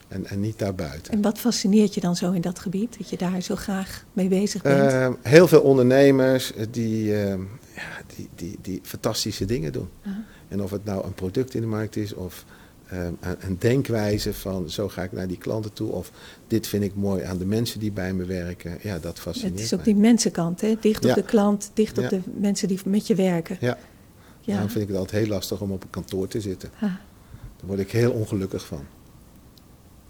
[0.07, 1.13] En, en niet daarbuiten.
[1.13, 4.27] En wat fascineert je dan zo in dat gebied, dat je daar zo graag mee
[4.27, 5.17] bezig bent?
[5.21, 7.37] Heel veel ondernemers die, ja,
[8.15, 9.89] die, die, die fantastische dingen doen.
[10.47, 12.45] En of het nou een product in de markt is of
[13.39, 15.91] een denkwijze van zo ga ik naar die klanten toe.
[15.91, 16.11] Of
[16.47, 18.77] dit vind ik mooi aan de mensen die bij me werken.
[18.81, 19.93] Ja, dat fascineert Het is ook mij.
[19.93, 20.75] die mensenkant, hè?
[20.79, 21.15] dicht op ja.
[21.15, 22.09] de klant, dicht op ja.
[22.09, 23.57] de mensen die met je werken.
[23.59, 23.77] Ja.
[24.41, 24.51] ja.
[24.51, 26.69] Daarom vind ik het altijd heel lastig om op een kantoor te zitten.
[26.79, 26.99] Daar
[27.61, 28.85] word ik heel ongelukkig van.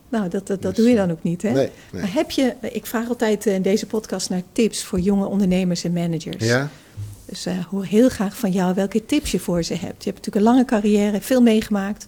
[0.09, 1.51] Nou, dat, dat, dat dus, doe je dan ook niet, hè?
[1.51, 2.01] Nee, nee.
[2.01, 5.93] Maar heb je, ik vraag altijd in deze podcast naar tips voor jonge ondernemers en
[5.93, 6.45] managers.
[6.45, 6.69] Ja.
[7.25, 10.03] Dus uh, hoor heel graag van jou welke tips je voor ze hebt.
[10.03, 12.07] Je hebt natuurlijk een lange carrière, veel meegemaakt.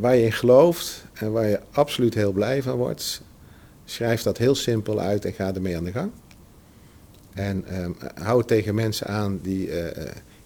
[0.00, 3.22] Waar je in gelooft en waar je absoluut heel blij van wordt,
[3.84, 6.10] schrijf dat heel simpel uit en ga ermee aan de gang.
[7.32, 9.86] En um, hou het tegen mensen aan die uh,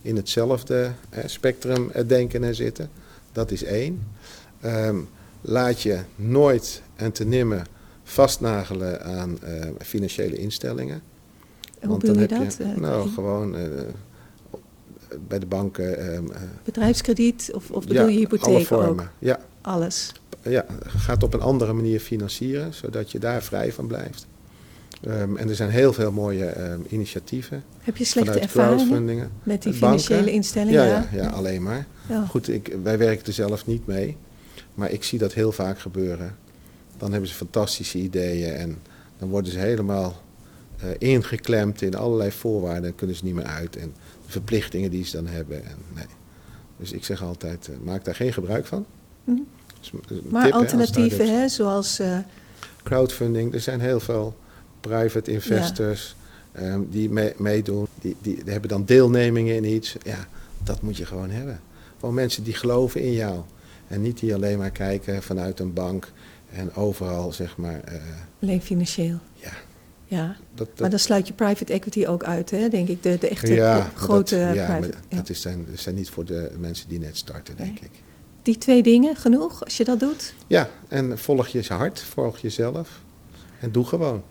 [0.02, 2.90] in hetzelfde uh, spectrum denken en zitten.
[3.32, 4.06] Dat is één.
[4.64, 5.08] Um,
[5.40, 7.66] laat je nooit en te nimmer
[8.02, 9.38] vastnagelen aan
[9.78, 11.02] financiële instellingen.
[11.80, 12.56] En hoe bedoel je dat?
[12.56, 13.56] Je, nou, gewoon
[15.28, 16.14] bij de banken.
[16.14, 16.30] Um,
[16.64, 19.04] Bedrijfskrediet of, of bedoel ja, je hypotheek alle vormen.
[19.04, 19.10] ook?
[19.18, 19.38] Ja.
[19.60, 20.12] Alles?
[20.42, 24.26] Ja, gaat op een andere manier financieren, zodat je daar vrij van blijft.
[25.06, 27.64] Um, en er zijn heel veel mooie um, initiatieven.
[27.80, 30.34] Heb je slechte ervaringen met die financiële banken.
[30.34, 30.86] instellingen?
[30.86, 31.86] Ja, ja, ja, alleen maar.
[32.08, 32.26] Ja.
[32.26, 34.16] Goed, ik, wij werken er zelf niet mee.
[34.74, 36.36] Maar ik zie dat heel vaak gebeuren.
[36.96, 38.78] Dan hebben ze fantastische ideeën en
[39.18, 40.22] dan worden ze helemaal
[40.84, 43.76] uh, ingeklemd in allerlei voorwaarden en kunnen ze niet meer uit.
[43.76, 43.94] En
[44.26, 45.64] verplichtingen die ze dan hebben.
[45.64, 46.06] En, nee.
[46.76, 48.86] Dus ik zeg altijd, uh, maak daar geen gebruik van.
[49.24, 49.46] -hmm.
[49.80, 49.92] dus,
[50.28, 52.00] maar tip, alternatieven, hè, zoals...
[52.00, 52.18] Uh...
[52.82, 54.36] Crowdfunding, er zijn heel veel
[54.80, 56.16] private investors
[56.54, 56.72] ja.
[56.72, 57.86] um, die mee, meedoen.
[58.00, 59.96] Die, die, die hebben dan deelnemingen in iets.
[60.02, 60.26] Ja,
[60.62, 61.60] dat moet je gewoon hebben.
[61.98, 63.40] Gewoon mensen die geloven in jou.
[63.88, 66.12] En niet die alleen maar kijken vanuit een bank
[66.52, 67.80] en overal zeg maar.
[67.92, 68.00] Uh,
[68.42, 69.18] alleen financieel.
[69.34, 69.52] Ja.
[70.06, 72.68] Ja, dat, dat, maar dan sluit je private equity ook uit, hè?
[72.68, 73.02] denk ik.
[73.02, 74.96] De, de echte ja, grote dat, ja, private.
[75.08, 75.16] Ja.
[75.16, 77.90] dat is zijn, zijn niet voor de mensen die net starten, denk Nee.
[77.92, 78.02] ik.
[78.42, 80.34] Die twee dingen genoeg als je dat doet?
[80.46, 83.00] Ja, en volg je hart, volg jezelf
[83.60, 84.22] en doe gewoon.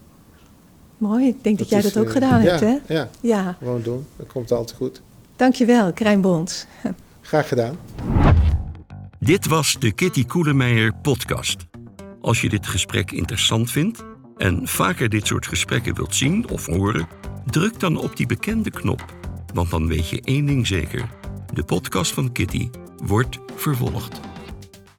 [0.98, 2.94] Mooi, ik denk dat, Dat jij is, dat ook eh, gedaan ja, hebt, hè?
[2.94, 4.06] Ja, Ja, gewoon doen.
[4.16, 5.02] Dat komt altijd goed.
[5.36, 6.66] dankjewel, Krijn Bons.
[7.22, 7.78] Graag gedaan.
[9.20, 11.66] Dit was de Kitty Koelemeijer podcast.
[12.22, 14.04] Als je dit gesprek interessant vindt
[14.38, 17.08] en vaker dit soort gesprekken wilt zien of horen,
[17.46, 19.06] druk dan op die bekende knop.
[19.54, 21.10] Want dan weet je één ding zeker:
[21.54, 22.70] de podcast van Kitty
[23.04, 24.20] wordt vervolgd.